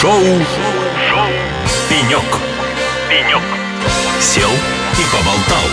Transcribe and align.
Шоу, 0.00 0.12
Шоу. 0.12 1.26
«Пенек». 1.90 2.22
«Пенек». 3.08 3.42
Сел 4.20 4.48
и 4.48 5.02
поболтал. 5.10 5.64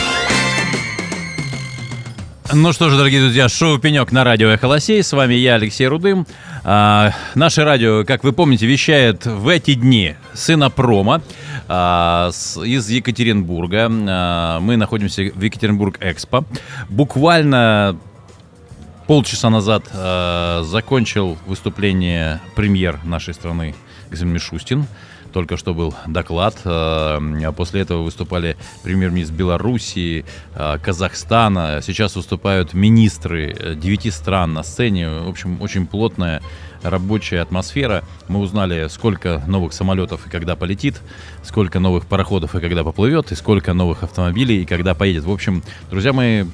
Ну 2.52 2.74
что 2.74 2.90
ж, 2.90 2.98
дорогие 2.98 3.22
друзья, 3.22 3.48
шоу 3.48 3.78
«Пенек» 3.78 4.12
на 4.12 4.24
радио 4.24 4.50
«Эхолосей». 4.50 5.04
С 5.04 5.14
вами 5.14 5.36
я, 5.36 5.56
Алексей 5.56 5.86
Рудым. 5.86 6.26
А, 6.64 7.12
наше 7.36 7.64
радио, 7.64 8.04
как 8.04 8.24
вы 8.24 8.34
помните, 8.34 8.66
вещает 8.66 9.28
в 9.28 9.48
эти 9.48 9.76
дни 9.76 10.16
с 10.34 10.50
Инопрома 10.50 11.22
а, 11.68 12.32
с, 12.32 12.60
из 12.60 12.90
Екатеринбурга. 12.90 13.92
А, 13.92 14.60
мы 14.60 14.76
находимся 14.76 15.22
в 15.22 15.40
Екатеринбург-Экспо. 15.40 16.46
Буквально 16.90 17.96
полчаса 19.06 19.52
назад 19.52 19.84
а, 19.94 20.64
закончил 20.64 21.38
выступление 21.46 22.42
премьер 22.56 23.00
нашей 23.04 23.36
страны 23.36 23.76
Мишустин 24.24 24.86
только 25.34 25.58
что 25.58 25.74
был 25.74 25.94
доклад. 26.08 26.56
А 26.64 27.52
после 27.52 27.82
этого 27.82 28.04
выступали 28.04 28.56
премьер-министр 28.84 29.34
Белоруссии, 29.34 30.24
Казахстана. 30.82 31.82
Сейчас 31.84 32.16
выступают 32.16 32.74
министры 32.74 33.76
девяти 33.76 34.12
стран 34.12 34.54
на 34.54 34.64
сцене. 34.64 35.10
В 35.10 35.28
общем, 35.28 35.62
очень 35.62 35.88
плотная 35.88 36.42
рабочая 36.84 37.42
атмосфера. 37.42 38.04
Мы 38.30 38.40
узнали, 38.40 38.88
сколько 38.88 39.44
новых 39.46 39.74
самолетов 39.74 40.26
и 40.26 40.30
когда 40.30 40.56
полетит, 40.56 41.02
сколько 41.44 41.80
новых 41.80 42.06
пароходов 42.06 42.56
и 42.56 42.62
когда 42.62 42.86
поплывет, 42.86 43.34
и 43.34 43.36
сколько 43.36 43.74
новых 43.74 44.04
автомобилей 44.04 44.62
и 44.62 44.66
когда 44.66 44.94
поедет. 44.94 45.26
В 45.26 45.32
общем, 45.32 45.64
друзья 45.90 46.14
мои, 46.14 46.46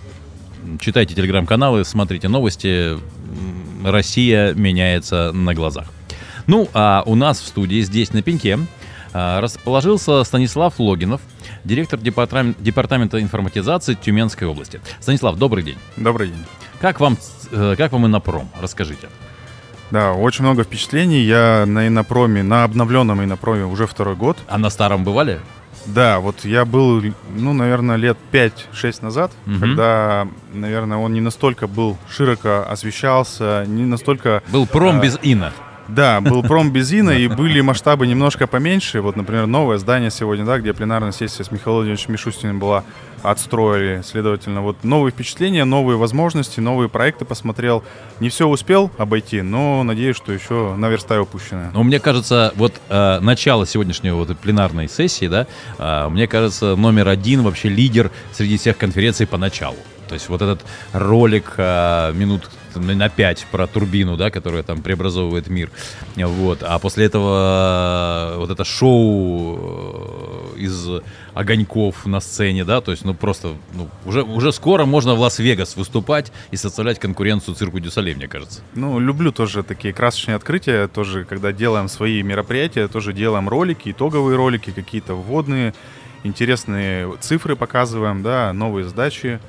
читайте 0.79 1.13
телеграм-каналы, 1.13 1.85
смотрите 1.85 2.29
новости. 2.29 2.97
Россия 3.85 4.53
меняется 4.53 5.31
на 5.33 5.53
глазах. 5.53 5.85
Ну, 6.47 6.67
а 6.73 7.03
у 7.05 7.15
нас 7.15 7.39
в 7.39 7.47
студии 7.47 7.81
здесь 7.81 8.13
на 8.13 8.21
пеньке 8.21 8.59
расположился 9.13 10.23
Станислав 10.23 10.79
Логинов, 10.79 11.21
директор 11.63 11.99
департамента, 11.99 12.61
департамента 12.61 13.21
информатизации 13.21 13.93
Тюменской 13.93 14.47
области. 14.47 14.79
Станислав, 14.99 15.37
добрый 15.37 15.63
день. 15.63 15.77
Добрый 15.97 16.29
день. 16.29 16.45
Как 16.79 16.99
вам, 16.99 17.17
как 17.51 17.91
вам 17.91 18.07
Инопром? 18.07 18.49
Расскажите. 18.61 19.09
Да, 19.91 20.13
очень 20.13 20.45
много 20.45 20.63
впечатлений. 20.63 21.21
Я 21.21 21.65
на 21.67 21.87
Инопроме, 21.87 22.43
на 22.43 22.63
обновленном 22.63 23.21
Инопроме 23.21 23.65
уже 23.65 23.85
второй 23.85 24.15
год. 24.15 24.37
А 24.47 24.57
на 24.57 24.69
старом 24.69 25.03
бывали? 25.03 25.41
Да, 25.85 26.19
вот 26.19 26.45
я 26.45 26.63
был, 26.63 27.03
ну, 27.35 27.53
наверное, 27.53 27.95
лет 27.95 28.17
5-6 28.31 29.03
назад, 29.03 29.31
угу. 29.47 29.59
когда, 29.59 30.27
наверное, 30.53 30.97
он 30.97 31.13
не 31.13 31.21
настолько 31.21 31.67
был 31.67 31.97
широко 32.09 32.65
освещался, 32.69 33.65
не 33.67 33.85
настолько... 33.85 34.43
Был 34.49 34.67
пром 34.67 34.99
а, 34.99 35.01
без 35.01 35.17
ина. 35.23 35.51
Да, 35.91 36.21
был 36.21 36.41
пром 36.41 36.71
без 36.71 36.91
ина, 36.93 37.11
и 37.11 37.27
были 37.27 37.59
масштабы 37.59 38.07
немножко 38.07 38.47
поменьше. 38.47 39.01
Вот, 39.01 39.17
например, 39.17 39.45
новое 39.45 39.77
здание 39.77 40.09
сегодня, 40.09 40.45
да, 40.45 40.57
где 40.57 40.73
пленарная 40.73 41.11
сессия 41.11 41.43
с 41.43 41.51
Михаилом 41.51 41.79
Владимировичем 41.79 42.13
Мишустиным 42.13 42.59
была, 42.59 42.85
отстроили. 43.23 44.01
Следовательно, 44.03 44.61
вот 44.61 44.83
новые 44.83 45.11
впечатления, 45.11 45.65
новые 45.65 45.97
возможности, 45.97 46.59
новые 46.59 46.89
проекты 46.89 47.25
посмотрел. 47.25 47.83
Не 48.19 48.29
все 48.29 48.47
успел 48.47 48.89
обойти, 48.97 49.41
но 49.41 49.83
надеюсь, 49.83 50.15
что 50.15 50.31
еще 50.31 50.75
наверстаю 50.75 51.23
упущенное. 51.23 51.71
Ну, 51.73 51.83
мне 51.83 51.99
кажется, 51.99 52.53
вот 52.55 52.73
э, 52.89 53.19
начало 53.19 53.67
сегодняшней 53.67 54.11
вот 54.11 54.35
пленарной 54.37 54.89
сессии, 54.89 55.27
да, 55.27 55.45
э, 55.77 56.07
мне 56.09 56.27
кажется, 56.27 56.75
номер 56.75 57.09
один 57.09 57.43
вообще 57.43 57.69
лидер 57.69 58.11
среди 58.31 58.57
всех 58.57 58.77
конференций 58.77 59.27
по 59.27 59.37
началу. 59.37 59.77
То 60.07 60.15
есть 60.15 60.29
вот 60.29 60.41
этот 60.41 60.65
ролик 60.93 61.53
э, 61.57 62.11
минут 62.13 62.49
на 62.75 63.09
5 63.09 63.47
про 63.51 63.67
турбину, 63.67 64.17
да, 64.17 64.29
которая 64.29 64.63
там 64.63 64.81
преобразовывает 64.81 65.47
мир. 65.47 65.69
Вот. 66.15 66.63
А 66.63 66.79
после 66.79 67.05
этого 67.05 68.33
э, 68.33 68.37
вот 68.37 68.49
это 68.49 68.63
шоу 68.63 70.53
э, 70.55 70.59
из 70.59 70.87
огоньков 71.33 72.05
на 72.05 72.19
сцене, 72.19 72.65
да, 72.65 72.81
то 72.81 72.91
есть, 72.91 73.05
ну, 73.05 73.13
просто, 73.13 73.55
ну, 73.73 73.89
уже, 74.05 74.23
уже 74.23 74.51
скоро 74.51 74.85
можно 74.85 75.15
в 75.15 75.19
Лас-Вегас 75.19 75.75
выступать 75.75 76.31
и 76.51 76.57
составлять 76.57 76.99
конкуренцию 76.99 77.55
цирку 77.55 77.79
дю 77.79 77.91
Солей, 77.91 78.13
мне 78.15 78.27
кажется. 78.27 78.61
Ну, 78.75 78.99
люблю 78.99 79.31
тоже 79.31 79.63
такие 79.63 79.93
красочные 79.93 80.35
открытия, 80.35 80.87
тоже, 80.87 81.25
когда 81.25 81.51
делаем 81.51 81.87
свои 81.87 82.21
мероприятия, 82.23 82.87
тоже 82.87 83.13
делаем 83.13 83.47
ролики, 83.47 83.91
итоговые 83.91 84.35
ролики, 84.35 84.71
какие-то 84.71 85.15
вводные, 85.15 85.73
интересные 86.23 87.15
цифры 87.19 87.55
показываем, 87.55 88.23
да, 88.23 88.53
новые 88.53 88.87
сдачи 88.87 89.39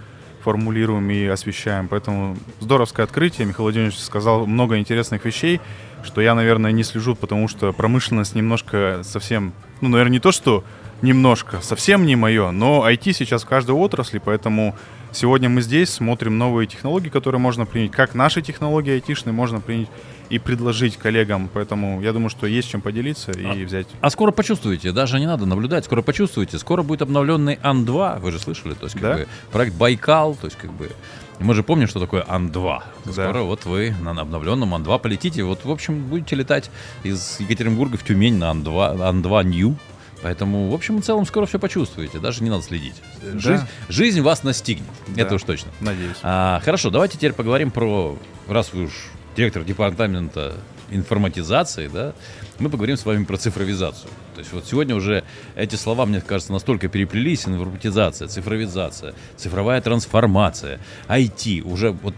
формулируем 0.43 1.11
и 1.11 1.27
освещаем. 1.27 1.89
Поэтому 1.89 2.37
здоровское 2.61 3.05
открытие. 3.05 3.47
Михаил 3.47 3.65
Владимирович 3.65 3.99
сказал 3.99 4.47
много 4.47 4.79
интересных 4.79 5.25
вещей, 5.25 5.61
что 6.03 6.21
я, 6.21 6.35
наверное, 6.35 6.73
не 6.73 6.83
слежу, 6.83 7.15
потому 7.15 7.49
что 7.49 7.73
промышленность 7.73 8.35
немножко 8.35 9.01
совсем, 9.05 9.53
ну, 9.81 9.89
наверное, 9.89 10.13
не 10.13 10.21
то, 10.21 10.33
что 10.33 10.65
немножко, 11.03 11.61
совсем 11.61 12.07
не 12.07 12.17
мое, 12.17 12.51
но 12.51 12.89
IT 12.89 13.13
сейчас 13.13 13.43
в 13.43 13.47
каждой 13.47 13.73
отрасли, 13.73 14.19
поэтому 14.25 14.75
сегодня 15.13 15.49
мы 15.49 15.61
здесь 15.61 15.91
смотрим 15.91 16.39
новые 16.39 16.67
технологии, 16.67 17.09
которые 17.09 17.41
можно 17.41 17.67
принять, 17.67 17.91
как 17.93 18.15
наши 18.15 18.41
технологии 18.41 18.93
айтишные 18.93 19.33
можно 19.33 19.61
принять 19.61 19.89
и 20.31 20.39
предложить 20.39 20.97
коллегам. 20.97 21.51
Поэтому 21.53 22.01
я 22.01 22.13
думаю, 22.13 22.31
что 22.31 22.47
есть 22.47 22.71
чем 22.71 22.81
поделиться 22.81 23.33
и 23.33 23.45
а, 23.45 23.53
взять. 23.67 23.87
А 24.01 24.09
скоро 24.09 24.31
почувствуете, 24.31 24.93
даже 24.93 25.21
не 25.21 25.27
надо 25.27 25.45
наблюдать, 25.45 25.85
скоро 25.85 26.01
почувствуете. 26.01 26.59
Скоро 26.59 26.83
будет 26.83 27.03
обновленный 27.03 27.59
Ан-2, 27.63 28.21
вы 28.21 28.33
же 28.33 28.39
слышали, 28.39 28.73
то 28.73 28.85
есть 28.85 28.95
как 28.95 29.03
да? 29.03 29.15
бы 29.15 29.29
проект 29.51 29.75
Байкал, 29.77 30.35
то 30.35 30.47
есть 30.47 30.57
как 30.57 30.73
бы 30.73 30.91
мы 31.39 31.55
же 31.55 31.63
помним, 31.63 31.89
что 31.89 32.01
такое 32.01 32.25
Ан-2. 32.27 32.83
Да. 33.05 33.13
Скоро 33.13 33.43
вот 33.43 33.67
вы 33.67 33.95
на 34.01 34.13
обновленном 34.13 34.75
Ан-2 34.75 34.99
полетите. 35.01 35.43
Вот, 35.43 35.65
в 35.65 35.71
общем, 35.71 36.03
будете 36.05 36.37
летать 36.37 36.71
из 37.03 37.41
Екатеринбурга 37.41 37.99
в 37.99 38.05
Тюмень 38.05 38.39
на 38.39 38.51
Ан-2, 38.51 39.03
Ан-2 39.03 39.45
New. 39.45 39.77
Поэтому, 40.23 40.71
в 40.71 40.75
общем 40.75 40.99
и 40.99 41.03
целом, 41.03 41.27
скоро 41.27 41.47
все 41.47 41.59
почувствуете. 41.59 42.19
Даже 42.19 42.43
не 42.43 42.51
надо 42.51 42.63
следить. 42.63 42.95
Да. 43.23 43.39
Жизнь, 43.39 43.65
жизнь 43.89 44.21
вас 44.21 44.43
настигнет. 44.43 44.87
Да. 45.09 45.23
Это 45.23 45.35
уж 45.35 45.43
точно. 45.43 45.71
Надеюсь. 45.81 46.17
А, 46.23 46.61
хорошо, 46.65 46.91
давайте 46.91 47.17
теперь 47.17 47.33
поговорим 47.33 47.71
про, 47.71 48.17
раз 48.49 48.73
вы 48.73 48.85
уж 48.85 48.93
директор 49.37 49.65
департамента 49.65 50.55
информатизации, 50.91 51.89
да, 51.89 52.13
мы 52.59 52.69
поговорим 52.69 52.97
с 52.97 53.05
вами 53.05 53.25
про 53.25 53.37
цифровизацию. 53.37 54.11
То 54.35 54.41
есть 54.41 54.53
вот 54.53 54.67
сегодня 54.67 54.95
уже 54.95 55.25
эти 55.57 55.75
слова, 55.75 56.07
мне 56.07 56.21
кажется, 56.21 56.53
настолько 56.53 56.89
переплелись, 56.89 57.47
информатизация, 57.47 58.29
цифровизация, 58.29 59.15
цифровая 59.37 59.81
трансформация, 59.81 60.81
IT, 61.09 61.63
уже 61.63 61.93
вот 61.93 62.15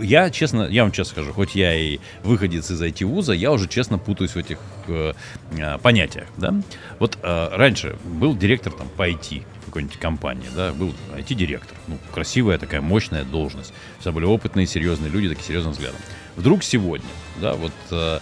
я, 0.00 0.30
честно, 0.30 0.68
я 0.68 0.82
вам 0.82 0.92
честно 0.92 1.12
скажу, 1.12 1.32
хоть 1.32 1.54
я 1.54 1.74
и 1.74 1.98
выходец 2.22 2.70
из 2.70 2.82
IT-вуза, 2.82 3.32
я 3.32 3.52
уже 3.52 3.68
честно 3.68 3.98
путаюсь 3.98 4.32
в 4.32 4.36
этих 4.36 4.58
э, 4.88 5.12
э, 5.52 5.78
понятиях, 5.78 6.26
да. 6.36 6.54
Вот 6.98 7.18
э, 7.22 7.48
раньше 7.52 7.96
был 8.04 8.36
директор 8.36 8.72
там 8.72 8.88
по 8.96 9.08
IT 9.08 9.44
какой-нибудь 9.66 9.98
компании, 9.98 10.46
да, 10.54 10.72
был 10.72 10.94
IT-директор, 11.16 11.76
ну, 11.86 11.98
красивая 12.12 12.58
такая 12.58 12.80
мощная 12.80 13.24
должность, 13.24 13.72
все 14.00 14.12
были 14.12 14.24
опытные, 14.24 14.66
серьезные 14.66 15.10
люди, 15.10 15.28
такие 15.28 15.46
серьезным 15.46 15.72
взглядом. 15.72 16.00
Вдруг 16.36 16.62
сегодня, 16.62 17.08
да, 17.40 17.54
вот 17.54 17.72
э, 17.90 18.18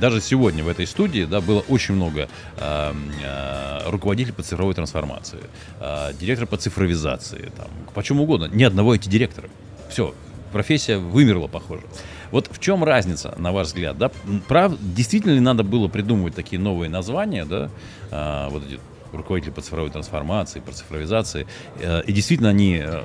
даже 0.00 0.20
сегодня 0.20 0.64
в 0.64 0.68
этой 0.68 0.86
студии 0.86 1.24
да, 1.24 1.40
было 1.40 1.60
очень 1.68 1.94
много 1.94 2.28
э, 2.56 2.94
э, 3.22 3.90
руководителей 3.90 4.34
по 4.34 4.42
цифровой 4.42 4.74
трансформации, 4.74 5.40
э, 5.80 6.12
директора 6.18 6.46
по 6.46 6.56
цифровизации, 6.56 7.50
там, 7.56 7.68
по 7.94 8.02
чему 8.02 8.24
угодно. 8.24 8.46
Ни 8.52 8.64
одного 8.64 8.94
эти 8.94 9.08
директора. 9.08 9.48
Все, 9.90 10.14
профессия 10.54 10.98
вымерла, 10.98 11.48
похоже. 11.48 11.82
Вот 12.30 12.48
в 12.48 12.60
чем 12.60 12.84
разница, 12.84 13.34
на 13.38 13.50
ваш 13.50 13.66
взгляд? 13.66 13.98
Да? 13.98 14.12
Прав, 14.46 14.72
действительно 14.80 15.32
ли 15.32 15.40
надо 15.40 15.64
было 15.64 15.88
придумывать 15.88 16.36
такие 16.36 16.62
новые 16.62 16.88
названия, 16.88 17.44
да? 17.44 17.70
а, 18.12 18.48
вот 18.50 18.62
эти 18.64 18.78
руководители 19.16 19.52
по 19.52 19.60
цифровой 19.60 19.90
трансформации, 19.90 20.60
по 20.60 20.72
цифровизации. 20.72 21.46
Э, 21.80 22.02
и 22.06 22.12
действительно 22.12 22.50
они 22.50 22.80
э, 22.82 23.02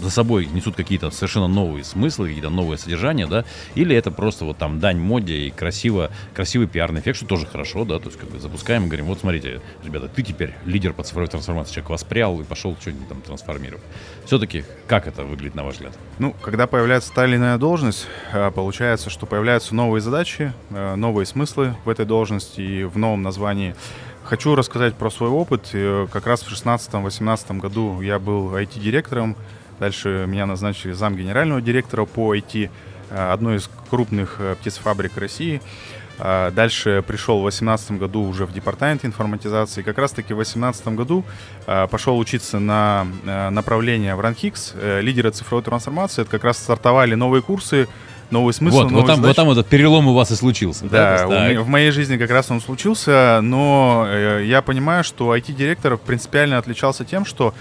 за 0.00 0.10
собой 0.10 0.46
несут 0.46 0.76
какие-то 0.76 1.10
совершенно 1.10 1.48
новые 1.48 1.84
смыслы, 1.84 2.28
какие-то 2.28 2.50
новые 2.50 2.78
содержания, 2.78 3.26
да, 3.26 3.44
или 3.74 3.94
это 3.94 4.10
просто 4.10 4.44
вот 4.44 4.58
там 4.58 4.80
дань 4.80 4.98
моде 4.98 5.34
и 5.34 5.50
красиво, 5.50 6.10
красивый 6.34 6.66
пиарный 6.66 7.00
эффект, 7.00 7.18
что 7.18 7.26
тоже 7.26 7.46
хорошо, 7.46 7.84
да, 7.84 7.98
то 7.98 8.06
есть 8.06 8.18
как 8.18 8.30
бы 8.30 8.38
запускаем 8.38 8.84
и 8.84 8.86
говорим, 8.86 9.06
вот 9.06 9.20
смотрите, 9.20 9.60
ребята, 9.84 10.08
ты 10.08 10.22
теперь 10.22 10.54
лидер 10.64 10.92
по 10.92 11.02
цифровой 11.02 11.28
трансформации, 11.28 11.74
человек 11.74 11.90
воспрял 11.90 12.40
и 12.40 12.44
пошел 12.44 12.76
что-нибудь 12.80 13.08
там 13.08 13.20
трансформировать. 13.20 13.84
Все-таки 14.24 14.64
как 14.86 15.06
это 15.06 15.24
выглядит, 15.24 15.54
на 15.54 15.64
ваш 15.64 15.74
взгляд? 15.74 15.92
Ну, 16.18 16.34
когда 16.42 16.66
появляется 16.66 17.12
та 17.12 17.26
или 17.26 17.36
иная 17.36 17.58
должность, 17.58 18.06
э, 18.32 18.50
получается, 18.50 19.10
что 19.10 19.26
появляются 19.26 19.74
новые 19.74 20.00
задачи, 20.00 20.52
новые 20.70 21.26
смыслы 21.26 21.74
в 21.84 21.88
этой 21.88 22.06
должности 22.06 22.60
и 22.60 22.84
в 22.84 22.98
новом 22.98 23.22
названии 23.22 23.74
Хочу 24.24 24.54
рассказать 24.54 24.94
про 24.94 25.10
свой 25.10 25.30
опыт. 25.30 25.70
Э, 25.72 26.06
как 26.10 26.26
раз 26.26 26.42
в 26.42 26.52
2016-2018 26.52 27.58
году 27.58 28.00
я 28.00 28.18
был 28.18 28.54
IT-директором. 28.54 29.36
Дальше 29.80 30.26
меня 30.28 30.46
назначили 30.46 30.92
зам 30.92 31.16
генерального 31.16 31.60
директора 31.60 32.04
по 32.04 32.34
IT 32.34 32.70
э, 33.10 33.32
одной 33.32 33.56
из 33.56 33.68
крупных 33.90 34.36
э, 34.38 34.54
птицефабрик 34.60 35.16
России. 35.16 35.60
Дальше 36.18 37.02
пришел 37.04 37.38
в 37.38 37.42
2018 37.42 37.92
году 37.92 38.22
уже 38.22 38.46
в 38.46 38.52
департамент 38.52 39.04
информатизации. 39.04 39.82
Как 39.82 39.98
раз-таки 39.98 40.34
в 40.34 40.36
2018 40.36 40.88
году 40.88 41.24
пошел 41.66 42.16
учиться 42.16 42.60
на 42.60 43.06
направление 43.50 44.14
в 44.14 44.20
РАНХИКС, 44.20 44.74
лидеры 45.00 45.30
цифровой 45.30 45.64
трансформации. 45.64 46.22
Это 46.22 46.30
как 46.30 46.44
раз 46.44 46.58
стартовали 46.58 47.14
новые 47.14 47.42
курсы 47.42 47.88
новый 48.32 48.52
смысл, 48.52 48.76
вот, 48.78 48.84
новые 48.90 49.00
вот, 49.02 49.06
там, 49.06 49.20
вот 49.22 49.36
там 49.36 49.50
этот 49.50 49.68
перелом 49.68 50.08
у 50.08 50.14
вас 50.14 50.30
и 50.30 50.34
случился. 50.34 50.86
Да, 50.86 51.18
То 51.18 51.28
у 51.28 51.30
меня- 51.30 51.60
в 51.60 51.68
моей 51.68 51.90
жизни 51.90 52.16
как 52.16 52.30
раз 52.30 52.50
он 52.50 52.60
случился, 52.60 53.40
но 53.42 54.06
э, 54.08 54.44
я 54.46 54.62
понимаю, 54.62 55.04
что 55.04 55.34
IT-директор 55.36 55.96
принципиально 55.96 56.58
отличался 56.58 57.04
тем, 57.04 57.24
что 57.24 57.54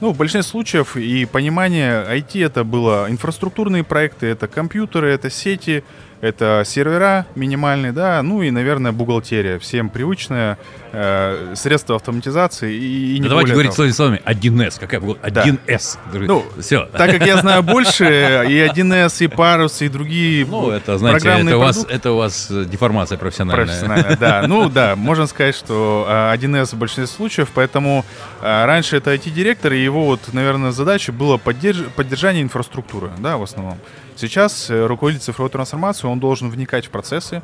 ну, 0.00 0.12
в 0.12 0.16
большинстве 0.16 0.42
случаев 0.48 0.96
и 0.96 1.26
понимание 1.26 2.04
IT 2.08 2.42
это 2.44 2.64
было 2.64 3.06
инфраструктурные 3.10 3.84
проекты, 3.84 4.26
это 4.26 4.46
компьютеры, 4.46 5.10
это 5.10 5.28
сети, 5.30 5.84
это 6.20 6.62
сервера 6.66 7.26
минимальные, 7.34 7.92
да, 7.92 8.22
ну 8.22 8.42
и, 8.42 8.50
наверное, 8.50 8.92
бухгалтерия, 8.92 9.58
всем 9.58 9.88
привычное, 9.88 10.58
э, 10.92 11.54
средства 11.56 11.96
автоматизации 11.96 12.74
и, 12.74 13.14
и 13.14 13.18
не 13.18 13.22
Да 13.24 13.30
давайте 13.30 13.52
говорить 13.52 13.74
того. 13.74 13.90
словами, 13.90 14.20
словами 14.26 14.66
1С. 14.66 14.78
Какая 14.78 15.00
была? 15.00 15.16
Да. 15.30 15.44
1С. 15.46 15.98
Ну, 16.12 16.44
Все. 16.60 16.86
Так 16.92 17.10
как 17.10 17.26
я 17.26 17.38
знаю 17.38 17.62
больше, 17.62 18.04
и 18.48 18.58
1С, 18.58 19.24
и 19.24 19.28
Парус, 19.28 19.80
и 19.82 19.88
другие 19.88 20.44
Ну, 20.46 20.70
это, 20.70 20.98
знаете, 20.98 21.28
это 21.28 21.56
у, 21.56 21.60
вас, 21.60 21.86
это 21.88 22.12
у 22.12 22.16
вас 22.16 22.48
э, 22.50 22.64
деформация 22.64 23.16
профессиональная. 23.18 23.66
Профессионально, 23.66 24.16
да. 24.18 24.44
Ну 24.46 24.68
да, 24.68 24.96
можно 24.96 25.26
сказать, 25.26 25.54
что 25.54 26.04
а, 26.08 26.34
1С 26.36 26.74
в 26.74 26.78
большинстве 26.78 27.06
случаев, 27.06 27.48
поэтому 27.54 28.04
а, 28.42 28.66
раньше 28.66 28.96
это 28.96 29.14
IT-директор, 29.14 29.72
и 29.72 29.82
его 29.82 30.04
вот, 30.04 30.20
наверное, 30.32 30.72
задача 30.72 31.12
была 31.12 31.36
поддерж- 31.36 31.88
поддержание 31.90 32.42
инфраструктуры, 32.42 33.10
да, 33.18 33.36
в 33.36 33.42
основном. 33.42 33.78
Сейчас 34.20 34.68
э, 34.68 34.84
руководитель 34.84 35.24
цифровой 35.24 35.50
трансформации, 35.50 36.06
он 36.06 36.20
должен 36.20 36.50
вникать 36.50 36.84
в 36.84 36.90
процессы, 36.90 37.42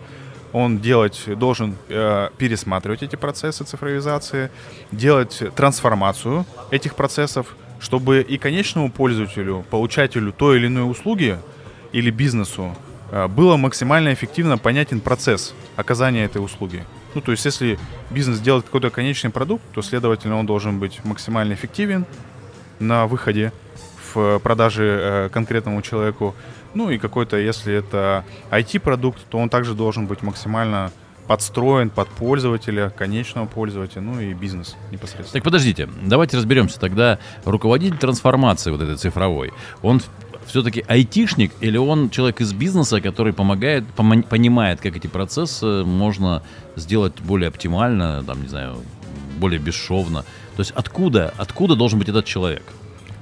он 0.53 0.79
делать, 0.79 1.23
должен 1.27 1.75
э, 1.89 2.29
пересматривать 2.37 3.03
эти 3.03 3.17
процессы 3.17 3.65
цифровизации, 3.65 4.51
делать 4.93 5.43
трансформацию 5.57 6.45
этих 6.71 6.95
процессов, 6.95 7.57
чтобы 7.81 8.21
и 8.21 8.37
конечному 8.37 8.93
пользователю, 8.93 9.65
получателю 9.71 10.33
той 10.33 10.59
или 10.59 10.67
иной 10.67 10.91
услуги 10.91 11.39
или 11.93 12.11
бизнесу 12.11 12.77
э, 13.11 13.27
было 13.27 13.57
максимально 13.57 14.13
эффективно 14.13 14.59
понятен 14.59 15.01
процесс 15.01 15.55
оказания 15.77 16.27
этой 16.27 16.45
услуги. 16.45 16.85
Ну, 17.15 17.23
то 17.23 17.33
есть, 17.33 17.47
если 17.47 17.79
бизнес 18.11 18.39
делает 18.41 18.67
какой-то 18.67 18.91
конечный 18.91 19.31
продукт, 19.31 19.65
то, 19.73 19.81
следовательно, 19.81 20.39
он 20.39 20.45
должен 20.45 20.79
быть 20.79 21.03
максимально 21.05 21.55
эффективен 21.55 22.05
на 22.81 23.07
выходе 23.07 23.51
в 24.17 24.39
продаже 24.41 24.85
э, 24.85 25.29
конкретному 25.29 25.83
человеку. 25.83 26.35
Ну 26.75 26.91
и 26.91 26.99
какой-то, 26.99 27.37
если 27.37 27.75
это 27.75 28.25
IT-продукт, 28.51 29.21
то 29.31 29.39
он 29.39 29.49
также 29.49 29.75
должен 29.75 30.07
быть 30.07 30.23
максимально 30.23 30.91
подстроен 31.27 31.91
под 31.91 32.09
пользователя, 32.09 32.91
конечного 32.91 33.47
пользователя, 33.47 34.01
ну 34.01 34.21
и 34.21 34.33
бизнес 34.33 34.77
непосредственно. 34.91 35.33
Так 35.33 35.43
подождите, 35.43 35.89
давайте 36.03 36.37
разберемся 36.37 36.79
тогда. 36.81 37.19
Руководитель 37.45 37.99
трансформации 37.99 38.71
вот 38.71 38.81
этой 38.81 38.97
цифровой, 38.97 39.53
он 39.83 40.01
все-таки 40.47 40.85
айтишник 40.87 41.53
или 41.61 41.77
он 41.77 42.11
человек 42.11 42.41
из 42.41 42.53
бизнеса, 42.53 43.01
который 43.01 43.33
помогает, 43.33 43.85
пома- 43.97 44.23
понимает, 44.23 44.81
как 44.81 44.97
эти 44.97 45.09
процессы 45.09 45.85
можно 45.85 46.43
сделать 46.77 47.15
более 47.21 47.49
оптимально, 47.49 48.23
там, 48.25 48.43
не 48.43 48.49
знаю, 48.49 48.77
более 49.39 49.59
бесшовно. 49.59 50.25
То 50.57 50.61
есть 50.61 50.71
откуда, 50.71 51.35
откуда 51.37 51.75
должен 51.75 51.99
быть 51.99 52.09
этот 52.09 52.25
человек? 52.25 52.63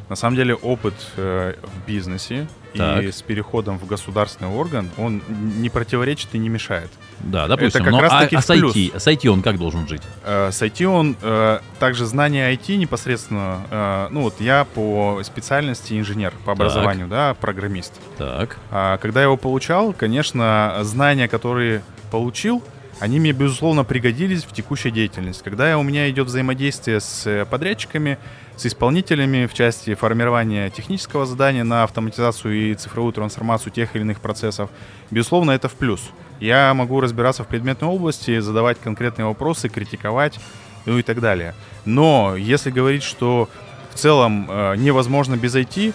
На 0.08 0.16
самом 0.16 0.36
деле 0.36 0.54
опыт 0.54 0.94
э, 1.16 1.54
в 1.62 1.86
бизнесе 1.86 2.46
и 2.74 2.78
Так. 2.78 3.04
с 3.04 3.22
переходом 3.22 3.78
в 3.78 3.86
государственный 3.86 4.50
орган, 4.50 4.90
он 4.98 5.22
не 5.28 5.70
противоречит 5.70 6.28
и 6.34 6.38
не 6.38 6.48
мешает. 6.48 6.90
Да, 7.20 7.46
допустим. 7.46 7.84
как 7.84 7.92
но, 7.92 8.00
раз-таки 8.00 8.36
а, 8.36 8.40
а 8.40 8.42
с. 8.42 8.50
IT, 8.50 8.98
с 8.98 9.06
IT 9.06 9.28
он 9.28 9.42
как 9.42 9.58
должен 9.58 9.88
жить? 9.88 10.02
Э, 10.24 10.50
С 10.52 10.60
IT 10.60 10.84
он 10.84 11.16
э, 11.22 11.60
также 11.78 12.04
знание 12.04 12.52
IT 12.54 12.76
непосредственно. 12.76 13.62
э, 13.70 14.08
ну 14.10 14.22
вот 14.22 14.40
я 14.40 14.64
по 14.64 15.20
специальности 15.22 15.98
инженер 15.98 16.34
по 16.44 16.52
образованию, 16.52 17.08
да, 17.08 17.34
программист. 17.34 17.94
Так. 18.18 18.58
А 18.70 18.98
когда 18.98 19.20
я 19.20 19.24
его 19.24 19.36
получал, 19.36 19.92
конечно, 19.92 20.76
знания, 20.82 21.28
которые 21.28 21.82
получил, 22.10 22.62
они 23.00 23.18
мне, 23.20 23.32
безусловно, 23.32 23.84
пригодились 23.84 24.44
в 24.44 24.52
текущей 24.52 24.90
деятельности. 24.90 25.42
Когда 25.42 25.76
у 25.78 25.82
меня 25.82 26.08
идет 26.10 26.26
взаимодействие 26.26 27.00
с 27.00 27.26
э, 27.26 27.44
подрядчиками, 27.44 28.18
с 28.56 28.66
исполнителями 28.66 29.46
в 29.46 29.54
части 29.54 29.94
формирования 29.94 30.70
технического 30.70 31.26
задания 31.26 31.64
на 31.64 31.82
автоматизацию 31.82 32.54
и 32.54 32.74
цифровую 32.74 33.12
трансформацию 33.12 33.72
тех 33.72 33.94
или 33.94 34.02
иных 34.02 34.20
процессов, 34.20 34.70
безусловно, 35.10 35.52
это 35.52 35.68
в 35.68 35.74
плюс. 35.74 36.10
Я 36.40 36.72
могу 36.74 37.00
разбираться 37.00 37.44
в 37.44 37.48
предметной 37.48 37.88
области, 37.88 38.38
задавать 38.40 38.78
конкретные 38.80 39.26
вопросы, 39.26 39.68
критиковать, 39.68 40.38
ну 40.84 40.98
и 40.98 41.02
так 41.02 41.20
далее. 41.20 41.54
Но 41.84 42.36
если 42.36 42.70
говорить, 42.70 43.02
что 43.02 43.48
в 43.92 43.98
целом 43.98 44.48
э, 44.50 44.76
невозможно 44.76 45.36
без 45.36 45.54
IT, 45.54 45.94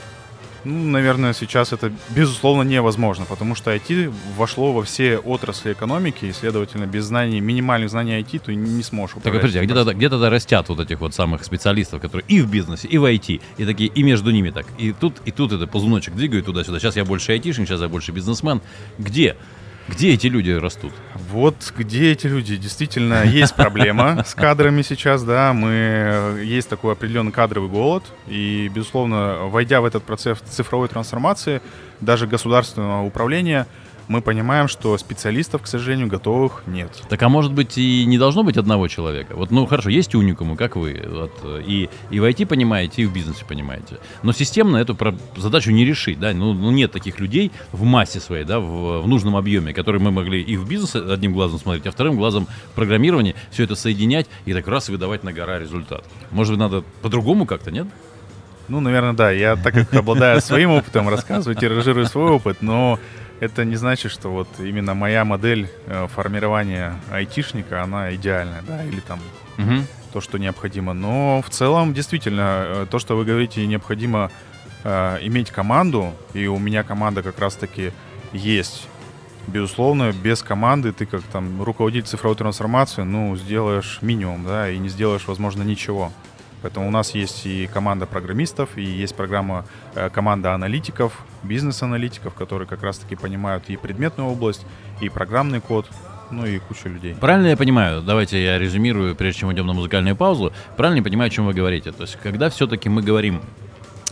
ну, 0.64 0.84
наверное, 0.86 1.34
сейчас 1.34 1.74
это 1.74 1.92
безусловно 2.10 2.64
невозможно, 2.64 3.26
потому 3.26 3.56
что 3.56 3.74
IT 3.74 4.14
вошло 4.38 4.74
во 4.74 4.84
все 4.84 5.18
отрасли 5.18 5.74
экономики, 5.74 6.26
и, 6.26 6.32
следовательно, 6.34 6.86
без 6.86 7.06
знаний, 7.06 7.40
минимальных 7.40 7.90
знаний 7.90 8.20
IT 8.22 8.40
ты 8.46 8.56
не 8.56 8.84
сможешь 8.84 9.16
Так, 9.16 9.20
управлять. 9.20 9.42
подожди, 9.42 9.60
а 9.60 9.64
где 9.66 9.74
тогда, 9.74 9.94
где 9.94 10.10
тогда 10.10 10.30
растят 10.30 10.70
вот 10.70 10.80
этих 10.80 11.00
вот 11.00 11.14
самых 11.14 11.44
специалистов, 11.44 12.02
которые 12.02 12.26
и 12.28 12.42
в 12.42 12.50
бизнесе, 12.50 12.88
и 12.88 12.98
в 12.98 13.06
IT, 13.06 13.42
и 13.58 13.66
такие, 13.66 13.90
и 13.90 14.04
между 14.04 14.32
ними 14.32 14.50
так. 14.50 14.66
И 14.78 14.92
тут, 14.92 15.16
и 15.26 15.32
тут 15.32 15.52
это 15.52 15.68
ползуночек 15.68 16.16
двигают 16.16 16.46
туда-сюда. 16.46 16.80
Сейчас 16.80 16.96
я 16.96 17.06
больше 17.06 17.32
айтишник, 17.32 17.68
сейчас 17.68 17.82
я 17.82 17.88
больше 17.88 18.12
бизнесмен. 18.12 18.62
Где? 18.98 19.36
Где 19.89 20.13
эти 20.13 20.27
люди 20.27 20.51
растут? 20.51 20.94
Вот 21.31 21.74
где 21.75 22.12
эти 22.12 22.27
люди? 22.27 22.57
Действительно, 22.57 23.24
есть 23.24 23.56
проблема 23.56 24.24
с 24.27 24.36
кадрами 24.36 24.81
сейчас, 24.83 25.24
да, 25.24 25.51
мы, 25.53 25.71
э, 25.71 26.44
есть 26.45 26.69
такой 26.69 26.94
определенный 26.94 27.31
кадровый 27.31 27.69
голод, 27.69 28.03
и, 28.27 28.69
безусловно, 28.74 29.45
войдя 29.45 29.81
в 29.81 29.86
этот 29.86 30.03
процесс 30.03 30.39
цифровой 30.39 30.89
трансформации, 30.89 31.62
даже 32.01 32.27
государственного 32.27 33.03
управления, 33.03 33.65
мы 34.10 34.22
понимаем, 34.22 34.68
что 34.68 34.98
специалистов, 34.98 35.62
к 35.62 35.68
сожалению, 35.68 36.08
готовых 36.08 36.64
нет. 36.66 36.90
Так 37.10 37.22
а 37.22 37.30
может 37.30 37.54
быть 37.54 37.78
и 37.78 38.06
не 38.06 38.18
должно 38.18 38.44
быть 38.44 38.58
одного 38.58 38.88
человека? 38.88 39.36
Вот, 39.36 39.52
ну 39.52 39.68
хорошо, 39.68 39.90
есть 39.90 40.16
уникумы, 40.16 40.58
как 40.58 40.76
вы, 40.76 41.02
вот, 41.08 41.32
и, 41.66 41.90
и 42.10 42.20
в 42.20 42.24
IT 42.24 42.48
понимаете, 42.48 43.04
и 43.04 43.06
в 43.06 43.14
бизнесе 43.14 43.46
понимаете. 43.46 44.00
Но 44.24 44.34
системно 44.34 44.78
эту 44.78 44.96
про- 44.96 45.16
задачу 45.38 45.70
не 45.70 45.86
решить, 45.86 46.20
да, 46.20 46.34
ну, 46.34 46.54
ну, 46.54 46.72
нет 46.72 46.92
таких 46.92 47.20
людей 47.20 47.52
в 47.72 47.84
массе 47.84 48.20
своей, 48.20 48.46
да, 48.46 48.60
в, 48.60 49.04
в 49.04 49.08
нужном 49.08 49.36
объеме, 49.36 49.74
которые 49.74 50.02
мы 50.02 50.10
могли 50.10 50.42
и 50.42 50.58
в 50.58 50.68
бизнесе 50.68 51.00
одним 51.00 51.34
глазом 51.34 51.60
смотреть, 51.60 51.86
а 51.86 51.92
вторым 51.92 52.18
глазом 52.18 52.48
в 52.72 52.76
программировании 52.76 53.36
все 53.52 53.66
это 53.66 53.76
соединять 53.76 54.26
и 54.46 54.54
так 54.54 54.68
раз 54.68 54.90
выдавать 54.90 55.24
на 55.24 55.34
гора 55.34 55.60
результат. 55.60 56.04
Может 56.32 56.54
быть, 56.54 56.60
надо 56.60 56.84
по-другому 57.04 57.46
как-то, 57.46 57.70
нет? 57.70 57.86
Ну, 58.70 58.80
наверное, 58.80 59.14
да. 59.14 59.32
Я, 59.32 59.56
так 59.56 59.74
как 59.74 59.94
обладаю 59.94 60.42
своим 60.42 60.72
опытом, 60.72 61.10
рассказываю, 61.10 61.56
тиражирую 61.56 62.06
свой 62.06 62.32
опыт, 62.32 62.62
но 62.62 63.00
это 63.39 63.65
не 63.65 63.75
значит, 63.75 64.12
что 64.12 64.30
вот 64.30 64.47
именно 64.59 64.94
моя 64.94 65.25
модель 65.25 65.69
э, 65.88 66.07
формирования 66.13 67.00
айтишника, 67.12 67.83
она 67.83 68.13
идеальная, 68.15 68.62
да, 68.62 68.83
или 68.83 69.00
там 69.00 69.19
Мгм. 69.58 69.86
то, 70.13 70.22
что 70.22 70.38
необходимо. 70.38 70.93
Но 70.93 71.41
в 71.46 71.50
целом, 71.50 71.93
действительно, 71.93 72.63
э, 72.65 72.88
то, 72.89 73.00
что 73.00 73.15
вы 73.15 73.25
говорите, 73.25 73.65
необходимо 73.65 74.31
э, 74.84 75.17
иметь 75.24 75.51
команду, 75.51 76.13
и 76.34 76.48
у 76.48 76.58
меня 76.58 76.84
команда 76.84 77.22
как 77.24 77.39
раз-таки 77.39 77.91
есть. 78.34 78.88
Безусловно, 79.48 80.12
без 80.12 80.41
команды 80.43 80.91
ты 80.93 81.05
как 81.05 81.22
там 81.24 81.62
руководитель 81.63 82.08
цифровой 82.08 82.38
трансформации, 82.38 83.01
ну, 83.03 83.36
сделаешь 83.36 84.00
минимум, 84.01 84.46
да, 84.46 84.69
и 84.69 84.77
не 84.77 84.89
сделаешь, 84.89 85.27
возможно, 85.27 85.63
ничего. 85.63 86.12
Поэтому 86.62 86.88
у 86.88 86.92
нас 86.92 87.16
есть 87.16 87.46
и 87.46 87.68
команда 87.68 88.06
программистов, 88.06 88.78
и 88.78 88.84
есть 88.84 89.16
программа, 89.16 89.66
э, 89.96 90.10
команда 90.10 90.54
аналитиков, 90.54 91.13
бизнес-аналитиков, 91.44 92.34
которые 92.34 92.68
как 92.68 92.84
раз-таки 92.84 93.16
понимают 93.16 93.70
и 93.70 93.78
предметную 93.78 94.30
область, 94.30 94.66
и 95.01 95.10
программный 95.10 95.62
код, 95.62 95.88
ну 96.32 96.46
и 96.46 96.60
куча 96.60 96.89
людей. 96.89 97.16
Правильно 97.16 97.48
я 97.48 97.58
понимаю, 97.58 98.01
давайте 98.01 98.44
я 98.44 98.60
резюмирую, 98.60 99.16
прежде 99.16 99.42
чем 99.42 99.54
идем 99.54 99.68
на 99.68 99.74
музыкальную 99.74 100.16
паузу, 100.16 100.51
правильно 100.75 101.00
я 101.00 101.04
понимаю, 101.04 101.28
о 101.28 101.32
чем 101.32 101.46
вы 101.46 101.54
говорите? 101.54 101.92
То 101.92 102.04
есть, 102.04 102.18
когда 102.22 102.50
все-таки 102.50 102.89
мы 102.89 103.01
говорим 103.01 103.42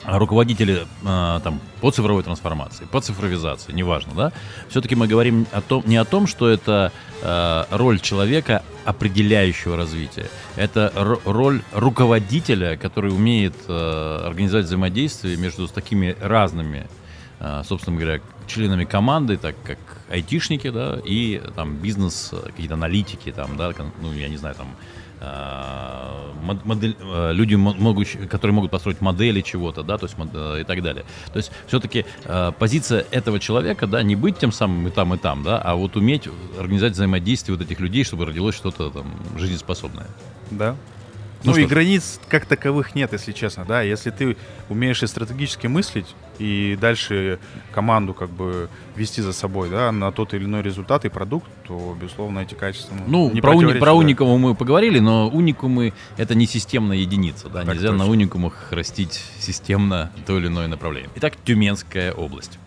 о 0.07 0.19
руководителе 0.19 0.87
э, 1.03 1.39
там, 1.43 1.59
по 1.81 1.91
цифровой 1.91 2.23
трансформации, 2.23 2.85
по 2.85 3.01
цифровизации, 3.01 3.73
неважно, 3.73 4.13
да, 4.15 4.31
все-таки 4.69 4.95
мы 4.95 5.05
говорим 5.05 5.45
о 5.51 5.61
том, 5.61 5.83
не 5.85 5.97
о 5.97 6.05
том, 6.05 6.27
что 6.27 6.47
это 6.47 6.93
э, 7.21 7.63
роль 7.71 7.99
человека, 7.99 8.63
определяющего 8.85 9.75
развитие. 9.75 10.27
Это 10.55 10.93
ро- 10.95 11.19
роль 11.25 11.61
руководителя, 11.73 12.77
который 12.77 13.11
умеет 13.11 13.53
организовать 13.67 14.65
взаимодействие 14.65 15.35
между 15.35 15.67
такими 15.67 16.15
разными 16.21 16.87
собственно 17.65 17.97
говоря, 17.97 18.19
членами 18.47 18.83
команды, 18.83 19.37
так 19.37 19.55
как 19.63 19.77
айтишники, 20.09 20.71
да, 20.71 20.99
и 21.05 21.39
там 21.55 21.75
бизнес, 21.75 22.33
какие-то 22.47 22.73
аналитики, 22.73 23.31
там, 23.31 23.57
да, 23.57 23.73
ну, 24.01 24.11
я 24.13 24.27
не 24.27 24.37
знаю, 24.37 24.55
там, 24.55 24.75
модель- 25.21 26.95
э, 26.99 27.33
люди, 27.33 27.55
мо- 27.55 27.75
могущие- 27.77 28.27
которые 28.27 28.53
могут 28.55 28.71
построить 28.71 29.01
модели 29.01 29.41
чего-то, 29.41 29.83
да, 29.83 29.97
то 29.97 30.05
есть 30.05 30.15
э, 30.33 30.61
и 30.61 30.63
так 30.63 30.81
далее. 30.83 31.05
То 31.33 31.37
есть 31.37 31.51
все-таки 31.67 32.05
позиция 32.59 33.05
этого 33.11 33.39
человека, 33.39 33.87
да, 33.87 34.03
не 34.03 34.15
быть 34.15 34.37
тем 34.37 34.51
самым 34.51 34.87
и 34.87 34.91
там, 34.91 35.13
и 35.13 35.17
там, 35.17 35.43
да, 35.43 35.59
а 35.59 35.75
вот 35.75 35.95
уметь 35.95 36.27
организовать 36.59 36.93
взаимодействие 36.93 37.57
вот 37.57 37.65
этих 37.65 37.79
людей, 37.79 38.03
чтобы 38.03 38.25
родилось 38.25 38.55
что-то 38.55 38.89
там 38.89 39.05
жизнеспособное. 39.37 40.07
Да, 40.51 40.75
Ну, 41.43 41.51
Ну 41.51 41.57
и 41.57 41.65
границ 41.65 42.19
как 42.29 42.45
таковых 42.45 42.95
нет, 42.95 43.13
если 43.13 43.31
честно, 43.31 43.63
да. 43.63 43.81
Если 43.81 44.09
ты 44.09 44.35
умеешь 44.69 45.03
и 45.03 45.07
стратегически 45.07 45.67
мыслить, 45.67 46.07
и 46.39 46.77
дальше 46.81 47.39
команду 47.73 48.13
как 48.13 48.29
бы 48.29 48.69
вести 48.95 49.21
за 49.21 49.33
собой, 49.33 49.69
да, 49.69 49.91
на 49.91 50.11
тот 50.11 50.33
или 50.33 50.43
иной 50.45 50.61
результат 50.63 51.05
и 51.05 51.09
продукт, 51.09 51.47
то, 51.67 51.95
безусловно, 51.99 52.39
эти 52.39 52.53
качества 52.55 52.95
Ну, 53.07 53.31
не 53.31 53.41
про, 53.41 53.53
уни- 53.53 53.73
про 53.79 53.85
да. 53.87 53.93
уникумы 53.93 54.37
мы 54.39 54.55
поговорили, 54.55 54.99
но 54.99 55.29
уникумы 55.29 55.93
это 56.17 56.33
не 56.35 56.47
системная 56.47 56.97
единица. 56.97 57.49
Да? 57.49 57.63
Так 57.63 57.75
Нельзя 57.75 57.91
на 57.91 57.99
точно. 57.99 58.11
уникумах 58.11 58.71
растить 58.71 59.21
системно 59.39 60.11
то 60.25 60.37
или 60.37 60.47
иное 60.47 60.67
направление. 60.67 61.09
Итак, 61.15 61.33
Тюменская 61.45 62.11
область. 62.13 62.57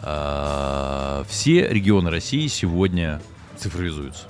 А, 0.00 1.24
Все 1.28 1.68
регионы 1.68 2.10
России 2.10 2.46
сегодня 2.46 3.20
цифровизуются 3.56 4.26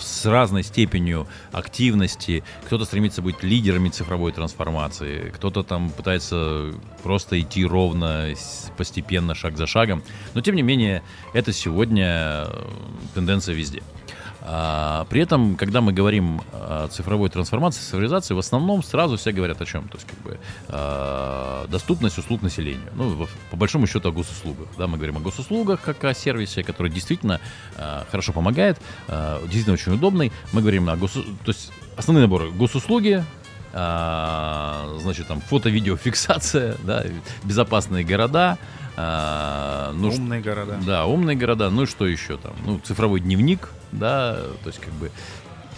с 0.00 0.26
разной 0.26 0.62
степенью 0.62 1.26
активности. 1.52 2.44
Кто-то 2.66 2.84
стремится 2.84 3.22
быть 3.22 3.42
лидерами 3.42 3.88
цифровой 3.88 4.32
трансформации, 4.32 5.30
кто-то 5.34 5.62
там 5.62 5.90
пытается 5.90 6.72
просто 7.02 7.40
идти 7.40 7.64
ровно, 7.64 8.34
постепенно, 8.76 9.34
шаг 9.34 9.56
за 9.56 9.66
шагом. 9.66 10.02
Но 10.34 10.40
тем 10.40 10.54
не 10.54 10.62
менее, 10.62 11.02
это 11.32 11.52
сегодня 11.52 12.46
э, 12.46 12.64
тенденция 13.14 13.54
везде. 13.54 13.82
А, 14.46 15.06
при 15.08 15.22
этом, 15.22 15.56
когда 15.56 15.80
мы 15.80 15.94
говорим 15.94 16.42
о 16.52 16.88
цифровой 16.88 17.30
трансформации, 17.30 17.80
цифровизации, 17.80 18.34
в 18.34 18.38
основном 18.38 18.82
сразу 18.82 19.16
все 19.16 19.32
говорят 19.32 19.60
о 19.62 19.64
чем? 19.64 19.88
То 19.88 19.96
есть, 19.96 20.06
как 20.06 20.18
бы, 20.18 20.38
а, 20.68 21.66
доступность 21.68 22.18
услуг 22.18 22.42
населению. 22.42 22.90
Ну, 22.94 23.26
по 23.50 23.56
большому 23.56 23.86
счету, 23.86 24.10
о 24.10 24.12
госуслугах. 24.12 24.68
Да, 24.76 24.86
мы 24.86 24.98
говорим 24.98 25.16
о 25.16 25.20
госуслугах, 25.20 25.80
как 25.80 26.04
о 26.04 26.12
сервисе, 26.12 26.62
который 26.62 26.92
действительно 26.92 27.40
а, 27.76 28.04
хорошо 28.10 28.32
помогает, 28.32 28.78
а, 29.08 29.40
действительно 29.44 29.74
очень 29.74 29.94
удобный. 29.94 30.30
Мы 30.52 30.60
говорим 30.60 30.90
о 30.90 30.96
госу... 30.96 31.22
То 31.22 31.52
есть, 31.52 31.72
основные 31.96 32.22
наборы 32.22 32.50
госуслуги, 32.50 33.24
значит, 33.72 35.26
там, 35.26 35.40
фото-видеофиксация, 35.40 36.76
да, 36.84 37.04
безопасные 37.42 38.04
города, 38.04 38.56
а, 38.96 39.92
ну, 39.94 40.08
Умные 40.08 40.40
города. 40.40 40.78
да, 40.86 41.06
умные 41.06 41.36
города. 41.36 41.70
Ну 41.70 41.82
и 41.82 41.86
что 41.86 42.06
еще 42.06 42.36
там? 42.36 42.54
Ну, 42.64 42.78
цифровой 42.78 43.20
дневник, 43.20 43.68
да, 43.92 44.36
то 44.62 44.66
есть 44.68 44.80
как 44.80 44.92
бы. 44.94 45.10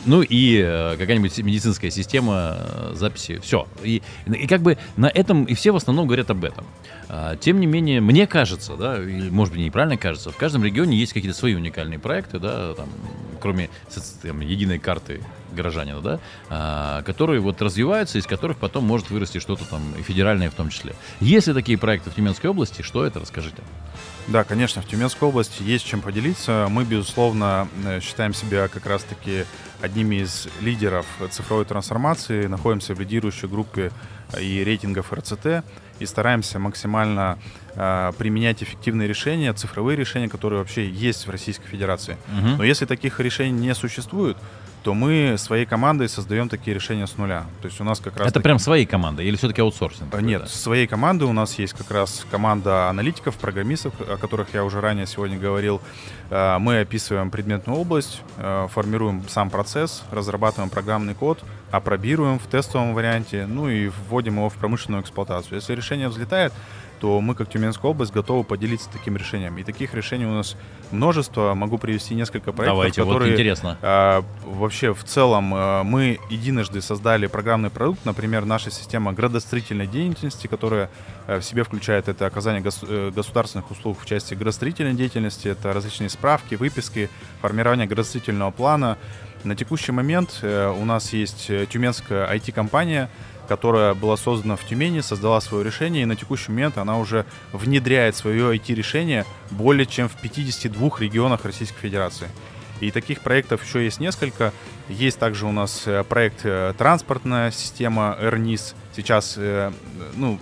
Ну 0.05 0.23
и 0.23 0.61
э, 0.65 0.97
какая-нибудь 0.97 1.37
медицинская 1.39 1.91
система 1.91 2.59
э, 2.59 2.93
записи. 2.95 3.39
Все. 3.39 3.67
И, 3.83 4.03
и 4.27 4.47
как 4.47 4.63
бы 4.63 4.79
на 4.97 5.07
этом, 5.07 5.45
и 5.45 5.55
все 5.55 5.73
в 5.73 5.77
основном 5.77 6.07
говорят 6.07 6.31
об 6.31 6.45
этом. 6.45 6.67
А, 7.09 7.37
тем 7.37 7.61
не 7.61 7.67
менее, 7.67 8.01
мне 8.01 8.27
кажется, 8.27 8.77
да, 8.77 9.01
или 9.01 9.31
может 9.31 9.55
быть 9.55 9.63
неправильно 9.65 9.97
кажется, 9.97 10.31
в 10.31 10.37
каждом 10.37 10.65
регионе 10.65 10.97
есть 10.97 11.13
какие-то 11.13 11.37
свои 11.37 11.55
уникальные 11.55 11.99
проекты, 11.99 12.39
да, 12.39 12.75
там, 12.75 12.89
кроме 13.41 13.71
там, 14.23 14.41
единой 14.41 14.79
карты 14.79 15.21
горожанина, 15.53 16.01
да, 16.01 16.21
а, 16.51 17.03
которые 17.03 17.41
вот 17.41 17.63
развиваются, 17.63 18.19
из 18.19 18.27
которых 18.27 18.59
потом 18.59 18.85
может 18.85 19.11
вырасти 19.11 19.39
что-то 19.39 19.65
там 19.65 19.83
и 19.99 20.03
федеральное 20.03 20.51
в 20.51 20.55
том 20.55 20.71
числе. 20.71 20.95
Есть 21.21 21.47
ли 21.47 21.55
такие 21.55 21.79
проекты 21.79 22.11
в 22.11 22.15
Тюменской 22.15 22.51
области? 22.51 22.83
Что 22.83 23.05
это? 23.05 23.21
Расскажите. 23.21 23.63
Да, 24.27 24.43
конечно, 24.43 24.83
в 24.83 24.87
Тюменской 24.87 25.29
области 25.29 25.63
есть 25.63 25.87
чем 25.87 26.01
поделиться. 26.01 26.67
Мы, 26.69 26.85
безусловно, 26.85 27.69
э, 27.85 28.01
считаем 28.01 28.35
себя 28.35 28.67
как 28.67 28.85
раз-таки 28.87 29.45
одними 29.83 30.17
из 30.17 30.49
лидеров 30.61 31.07
цифровой 31.31 31.65
трансформации, 31.65 32.47
находимся 32.47 32.95
в 32.95 33.01
лидирующей 33.01 33.49
группе 33.49 33.93
э, 34.33 34.43
и 34.43 34.65
рейтингов 34.65 35.13
РЦТ 35.13 35.65
и 35.99 36.07
стараемся 36.07 36.59
максимально 36.59 37.39
э, 37.75 38.13
применять 38.19 38.63
эффективные 38.63 39.09
решения, 39.09 39.53
цифровые 39.53 39.97
решения, 39.97 40.29
которые 40.29 40.59
вообще 40.59 40.89
есть 40.89 41.27
в 41.27 41.31
Российской 41.31 41.69
Федерации. 41.69 42.17
Мгм. 42.29 42.59
Но 42.59 42.65
если 42.65 42.87
таких 42.87 43.21
решений 43.21 43.59
не 43.59 43.75
существует, 43.75 44.37
то 44.87 44.95
мы 44.95 45.35
своей 45.37 45.67
командой 45.67 46.09
создаем 46.09 46.49
такие 46.49 46.73
решения 46.73 47.09
с 47.09 47.17
нуля. 47.19 47.45
То 47.61 47.67
есть 47.67 47.81
у 47.81 47.85
нас 47.85 47.99
как 47.99 48.13
раз 48.19 48.23
Это 48.29 48.35
таки- 48.35 48.45
прям 48.45 48.61
своей 48.61 48.87
команды 48.87 49.25
или 49.25 49.35
все-таки 49.35 49.61
аутсорсинг? 49.61 50.15
Нет, 50.21 50.49
своей 50.49 50.87
команды 50.87 51.25
у 51.25 51.33
нас 51.33 51.59
есть 51.59 51.73
как 51.73 51.91
раз 51.91 52.25
команда 52.31 52.89
аналитиков, 52.89 53.35
программистов, 53.35 53.95
о 54.01 54.17
которых 54.17 54.55
я 54.55 54.63
уже 54.63 54.81
ранее 54.81 55.09
сегодня 55.09 55.39
говорил. 55.39 55.81
Э, 56.31 56.59
Мы 56.61 56.79
описываем 56.83 57.31
предметную 57.33 57.81
область, 57.81 58.23
э, 58.37 58.69
формируем 58.73 59.25
сам 59.29 59.51
процесс, 59.51 60.05
разрабатываем 60.13 60.71
программный 60.71 61.15
код, 61.15 61.43
апробируем 61.73 62.39
в 62.39 62.47
тестовом 62.47 62.95
варианте, 62.95 63.45
ну 63.49 63.69
и 63.69 63.89
вводим 64.09 64.37
его 64.37 64.49
в 64.49 64.55
промышленную 64.55 65.03
эксплуатацию. 65.03 65.57
Если 65.57 65.75
решение 65.75 66.09
взлетает, 66.09 66.53
то 67.01 67.21
мы, 67.21 67.35
как 67.35 67.49
Тюменская 67.51 67.91
область, 67.91 68.13
готовы 68.13 68.45
поделиться 68.45 68.89
таким 68.93 69.17
решением. 69.17 69.59
И 69.59 69.63
таких 69.63 69.95
решений 69.95 70.27
у 70.27 70.33
нас 70.33 70.57
множество. 70.91 71.55
Могу 71.55 71.79
привести 71.79 72.15
несколько 72.15 72.53
проектов, 72.53 72.77
Давайте, 72.77 73.03
вот 73.03 73.13
которые 73.13 73.33
интересно. 73.35 73.79
а, 73.83 74.25
Вообще, 74.45 74.95
в 74.95 75.05
целом, 75.05 75.55
э, 75.55 75.83
мы 75.83 76.19
единожды 76.31 76.81
создали 76.81 77.27
программный 77.27 77.71
продукт, 77.71 78.05
например, 78.05 78.45
наша 78.45 78.71
система 78.71 79.13
градостроительной 79.13 79.87
деятельности, 79.87 80.47
которая 80.47 80.91
э, 81.27 81.41
в 81.41 81.45
себе 81.45 81.65
включает 81.65 82.09
это 82.09 82.27
оказание 82.27 82.63
гос- 82.63 82.87
э, 82.89 83.11
государственных 83.15 83.71
услуг 83.71 83.99
в 84.01 84.07
части 84.07 84.35
градостроительной 84.35 84.95
деятельности, 84.95 85.49
это 85.49 85.73
различные 85.73 86.09
справки, 86.11 86.55
выписки, 86.55 87.11
формирование 87.41 87.87
градостроительного 87.87 88.51
плана. 88.51 88.97
На 89.45 89.55
текущий 89.55 89.93
момент 89.93 90.39
э, 90.43 90.69
у 90.69 90.85
нас 90.85 91.13
есть 91.13 91.51
э, 91.51 91.67
тюменская 91.67 92.27
IT-компания, 92.35 93.09
которая 93.47 93.95
была 93.95 94.17
создана 94.17 94.57
в 94.57 94.65
Тюмени, 94.65 95.01
создала 95.01 95.41
свое 95.41 95.65
решение, 95.65 96.03
и 96.03 96.07
на 96.07 96.17
текущий 96.17 96.51
момент 96.51 96.79
она 96.79 96.99
уже 96.99 97.25
внедряет 97.53 98.17
свое 98.17 98.57
IT-решение 98.57 99.25
более 99.51 99.87
чем 99.87 100.09
в 100.09 100.17
52 100.21 100.91
регионах 100.99 101.45
Российской 101.45 101.81
Федерации. 101.81 102.29
И 102.81 102.91
таких 102.91 103.21
проектов 103.21 103.65
еще 103.65 103.85
есть 103.85 104.01
несколько. 104.01 104.53
Есть 104.89 105.19
также 105.19 105.47
у 105.47 105.53
нас 105.53 105.85
э, 105.87 106.05
проект 106.05 106.41
э, 106.45 106.75
транспортная 106.77 107.51
система 107.51 108.17
РНИС. 108.21 108.75
Сейчас, 108.95 109.35
э, 109.39 109.73
ну, 110.15 110.39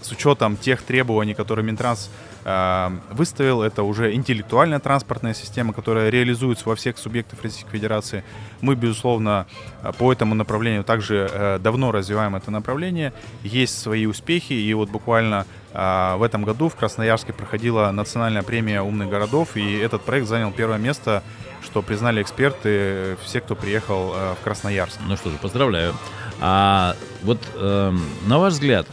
с 0.00 0.10
учетом 0.10 0.56
тех 0.56 0.82
требований, 0.82 1.34
которые 1.34 1.66
Минтранс 1.66 2.10
выставил, 2.44 3.62
это 3.62 3.82
уже 3.82 4.14
интеллектуальная 4.14 4.78
транспортная 4.78 5.34
система, 5.34 5.72
которая 5.72 6.08
реализуется 6.08 6.68
во 6.68 6.76
всех 6.76 6.96
субъектах 6.98 7.42
Российской 7.42 7.70
Федерации. 7.70 8.24
Мы, 8.60 8.74
безусловно, 8.74 9.46
э, 9.82 9.92
по 9.98 10.12
этому 10.12 10.34
направлению 10.34 10.84
также 10.84 11.28
э, 11.30 11.58
давно 11.58 11.92
развиваем 11.92 12.36
это 12.36 12.50
направление. 12.50 13.12
Есть 13.42 13.80
свои 13.80 14.06
успехи, 14.06 14.52
и 14.52 14.74
вот 14.74 14.90
буквально 14.90 15.46
э, 15.72 16.16
в 16.16 16.22
этом 16.22 16.44
году 16.44 16.68
в 16.68 16.76
Красноярске 16.76 17.32
проходила 17.32 17.90
национальная 17.90 18.42
премия 18.42 18.82
умных 18.82 19.08
городов, 19.08 19.56
и 19.56 19.76
этот 19.76 20.02
проект 20.02 20.26
занял 20.26 20.50
первое 20.50 20.78
место, 20.78 21.22
что 21.62 21.82
признали 21.82 22.22
эксперты, 22.22 22.68
э, 22.68 23.16
все, 23.24 23.40
кто 23.40 23.54
приехал 23.54 24.12
э, 24.14 24.34
в 24.40 24.44
Красноярск. 24.44 24.98
Ну 25.06 25.16
что 25.16 25.30
же, 25.30 25.36
поздравляю. 25.38 25.94
А 26.40 26.94
вот 27.22 27.40
эм, 27.56 28.00
на 28.26 28.38
ваш 28.38 28.52
взгляд, 28.52 28.86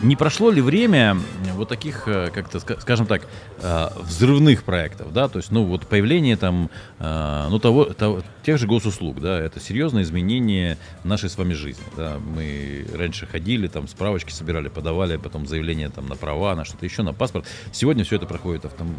не 0.00 0.14
прошло 0.16 0.50
ли 0.50 0.60
время 0.60 1.16
вот 1.54 1.68
таких, 1.68 2.06
э, 2.06 2.30
как-то, 2.32 2.58
ска- 2.58 2.80
скажем 2.80 3.06
так, 3.06 3.22
э, 3.60 3.88
взрывных 4.00 4.62
проектов, 4.62 5.12
да, 5.12 5.28
то 5.28 5.38
есть, 5.38 5.50
ну, 5.50 5.64
вот 5.64 5.86
появление 5.86 6.36
там, 6.36 6.70
э, 7.00 7.46
ну, 7.50 7.58
того, 7.58 7.84
того- 7.86 8.22
тех 8.44 8.58
же 8.58 8.66
госуслуг, 8.68 9.20
да, 9.20 9.40
это 9.40 9.58
серьезное 9.60 10.02
изменение 10.04 10.78
нашей 11.04 11.28
с 11.28 11.36
вами 11.36 11.52
жизни, 11.54 11.82
да, 11.96 12.18
мы 12.18 12.86
раньше 12.94 13.26
ходили, 13.26 13.66
там, 13.66 13.88
справочки 13.88 14.30
собирали, 14.30 14.68
подавали, 14.68 15.16
потом 15.16 15.46
заявление 15.46 15.88
там 15.88 16.06
на 16.06 16.14
права, 16.14 16.54
на 16.54 16.64
что-то 16.64 16.84
еще, 16.86 17.02
на 17.02 17.12
паспорт, 17.12 17.44
сегодня 17.72 18.04
все 18.04 18.16
это 18.16 18.26
проходит 18.26 18.64
автом- 18.66 18.94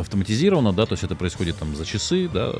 автоматизированно, 0.00 0.72
да, 0.74 0.84
то 0.84 0.92
есть 0.92 1.04
это 1.04 1.16
происходит 1.16 1.56
там 1.56 1.74
за 1.74 1.86
часы, 1.86 2.28
да, 2.32 2.52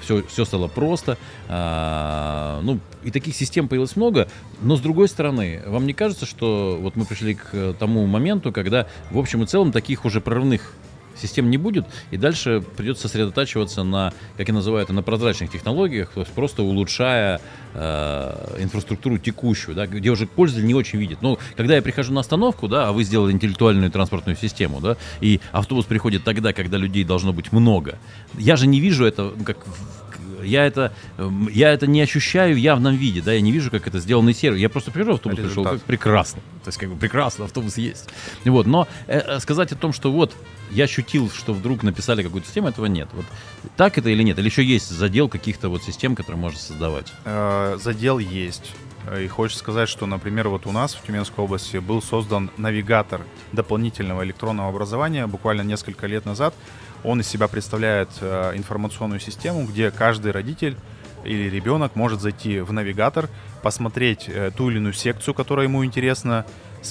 все, 0.00 0.24
все 0.24 0.44
стало 0.44 0.66
просто, 0.66 1.16
а, 1.48 2.60
ну, 2.62 2.80
и 3.04 3.10
таких 3.12 3.36
систем 3.36 3.68
появилось 3.68 3.94
много, 3.94 4.28
но 4.60 4.76
с 4.76 4.80
другой 4.80 5.08
стороны, 5.08 5.62
вам 5.66 5.86
не 5.86 5.92
кажется, 5.92 6.26
что 6.26 6.78
вот 6.80 6.96
мы 6.96 7.04
пришли 7.12 7.34
к 7.34 7.48
э, 7.52 7.74
тому 7.78 8.06
моменту, 8.06 8.52
когда 8.52 8.86
в 9.10 9.18
общем 9.18 9.42
и 9.42 9.46
целом 9.46 9.70
таких 9.70 10.06
уже 10.06 10.22
прорывных 10.22 10.72
систем 11.14 11.50
не 11.50 11.58
будет, 11.58 11.84
и 12.10 12.16
дальше 12.16 12.64
придется 12.76 13.02
сосредотачиваться 13.02 13.84
на, 13.84 14.14
как 14.38 14.48
я 14.48 14.54
называю 14.54 14.82
это, 14.82 14.94
на 14.94 15.02
прозрачных 15.02 15.52
технологиях, 15.52 16.10
то 16.10 16.20
есть 16.20 16.32
просто 16.32 16.62
улучшая 16.62 17.38
э, 17.74 18.56
инфраструктуру 18.60 19.18
текущую, 19.18 19.74
да, 19.74 19.86
где 19.86 20.08
уже 20.08 20.26
пользователь 20.26 20.66
не 20.66 20.74
очень 20.74 20.98
видит. 20.98 21.18
Ну, 21.20 21.38
когда 21.54 21.76
я 21.76 21.82
прихожу 21.82 22.14
на 22.14 22.20
остановку, 22.20 22.66
да, 22.66 22.88
а 22.88 22.92
вы 22.92 23.04
сделали 23.04 23.32
интеллектуальную 23.32 23.90
транспортную 23.90 24.36
систему, 24.36 24.80
да, 24.80 24.96
и 25.20 25.40
автобус 25.52 25.84
приходит 25.84 26.24
тогда, 26.24 26.54
когда 26.54 26.78
людей 26.78 27.04
должно 27.04 27.34
быть 27.34 27.52
много, 27.52 27.98
я 28.38 28.56
же 28.56 28.66
не 28.66 28.80
вижу 28.80 29.04
это, 29.04 29.32
ну, 29.36 29.44
как 29.44 29.58
я 30.42 30.66
это, 30.66 30.92
эм, 31.18 31.48
я 31.48 31.72
это 31.72 31.86
не 31.86 32.00
ощущаю 32.00 32.54
в 32.54 32.58
явном 32.58 32.94
виде, 32.94 33.22
да, 33.22 33.32
я 33.32 33.40
не 33.40 33.52
вижу, 33.52 33.70
как 33.70 33.86
это 33.86 33.98
сделанный 33.98 34.34
сервис. 34.34 34.60
Я 34.60 34.68
просто 34.68 34.90
прихожу, 34.90 35.14
автобус 35.14 35.36
пришел, 35.36 35.50
Результат. 35.50 35.72
как 35.74 35.82
прекрасно. 35.82 36.40
То 36.64 36.68
есть, 36.68 36.78
как 36.78 36.90
бы 36.90 36.96
прекрасно, 36.96 37.44
автобус 37.44 37.76
есть. 37.76 38.08
Вот, 38.44 38.66
но 38.66 38.88
э, 39.06 39.18
э, 39.18 39.40
сказать 39.40 39.72
о 39.72 39.76
том, 39.76 39.92
что 39.92 40.12
вот 40.12 40.34
я 40.70 40.84
ощутил, 40.84 41.30
что 41.30 41.52
вдруг 41.52 41.82
написали 41.82 42.22
какую-то 42.22 42.46
систему, 42.46 42.68
этого 42.68 42.86
нет. 42.86 43.08
Вот 43.12 43.24
так 43.76 43.98
это 43.98 44.08
или 44.08 44.22
нет? 44.22 44.38
Или 44.38 44.46
еще 44.46 44.64
есть 44.64 44.90
задел 44.90 45.28
каких-то 45.28 45.68
вот 45.68 45.82
систем, 45.82 46.14
которые 46.14 46.40
можно 46.40 46.58
создавать? 46.58 47.12
Э, 47.24 47.78
задел 47.80 48.18
есть. 48.18 48.72
И 49.18 49.26
хочется 49.26 49.58
сказать, 49.58 49.88
что, 49.88 50.06
например, 50.06 50.48
вот 50.48 50.66
у 50.66 50.72
нас 50.72 50.94
в 50.94 51.04
Тюменской 51.04 51.44
области 51.44 51.78
был 51.78 52.00
создан 52.00 52.50
навигатор 52.56 53.22
дополнительного 53.50 54.24
электронного 54.24 54.68
образования 54.68 55.26
буквально 55.26 55.62
несколько 55.62 56.06
лет 56.06 56.24
назад. 56.24 56.54
Он 57.04 57.20
из 57.20 57.28
себя 57.28 57.48
представляет 57.48 58.08
э, 58.20 58.52
информационную 58.56 59.20
систему, 59.20 59.64
где 59.64 59.90
каждый 59.90 60.32
родитель 60.32 60.76
или 61.24 61.48
ребенок 61.48 61.94
может 61.96 62.20
зайти 62.20 62.60
в 62.60 62.72
навигатор, 62.72 63.28
посмотреть 63.62 64.26
э, 64.28 64.50
ту 64.56 64.70
или 64.70 64.78
иную 64.78 64.92
секцию, 64.92 65.34
которая 65.34 65.66
ему 65.66 65.84
интересна, 65.84 66.44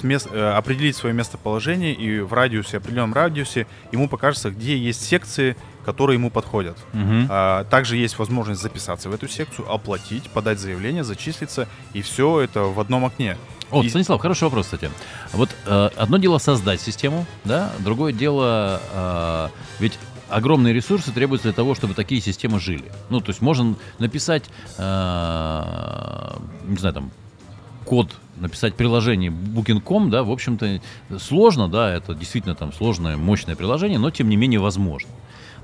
мест, 0.03 0.27
э, 0.31 0.51
определить 0.51 0.95
свое 0.95 1.13
местоположение 1.13 1.93
и 1.93 2.19
в 2.19 2.33
радиусе, 2.33 2.77
определенном 2.77 3.13
радиусе 3.13 3.67
ему 3.91 4.07
покажется, 4.07 4.51
где 4.51 4.77
есть 4.77 5.03
секции, 5.03 5.55
которые 5.85 6.15
ему 6.15 6.29
подходят. 6.29 6.77
Мгм. 6.93 7.27
А, 7.29 7.63
также 7.65 7.97
есть 7.97 8.17
возможность 8.19 8.61
записаться 8.61 9.09
в 9.09 9.13
эту 9.13 9.27
секцию, 9.27 9.71
оплатить, 9.71 10.29
подать 10.29 10.59
заявление, 10.59 11.03
зачислиться, 11.03 11.67
и 11.93 12.01
все 12.01 12.41
это 12.41 12.61
в 12.63 12.79
одном 12.79 13.05
окне. 13.05 13.37
О, 13.71 13.83
И- 13.83 13.89
Станислав, 13.89 14.19
хороший 14.21 14.43
вопрос, 14.45 14.65
кстати. 14.65 14.89
Вот 15.33 15.49
э, 15.65 15.89
одно 15.95 16.17
дело 16.17 16.37
создать 16.39 16.81
систему, 16.81 17.25
да, 17.45 17.71
другое 17.79 18.11
дело, 18.11 18.81
э, 18.93 19.47
ведь 19.79 19.97
огромные 20.29 20.73
ресурсы 20.73 21.11
требуются 21.11 21.47
для 21.47 21.53
того, 21.55 21.73
чтобы 21.75 21.93
такие 21.93 22.21
системы 22.21 22.59
жили. 22.59 22.91
Ну, 23.09 23.21
то 23.21 23.29
есть 23.29 23.41
можно 23.41 23.75
написать, 23.99 24.43
э, 24.77 26.37
не 26.65 26.77
знаю, 26.77 26.93
там, 26.93 27.11
код, 27.85 28.15
написать 28.37 28.75
приложение 28.75 29.31
Booking.com, 29.31 30.09
да, 30.09 30.23
в 30.23 30.31
общем-то, 30.31 30.81
сложно, 31.19 31.67
да, 31.69 31.93
это 31.93 32.13
действительно 32.13 32.55
там 32.55 32.73
сложное, 32.73 33.17
мощное 33.17 33.55
приложение, 33.55 33.99
но 33.99 34.11
тем 34.11 34.29
не 34.29 34.35
менее 34.35 34.59
возможно. 34.59 35.09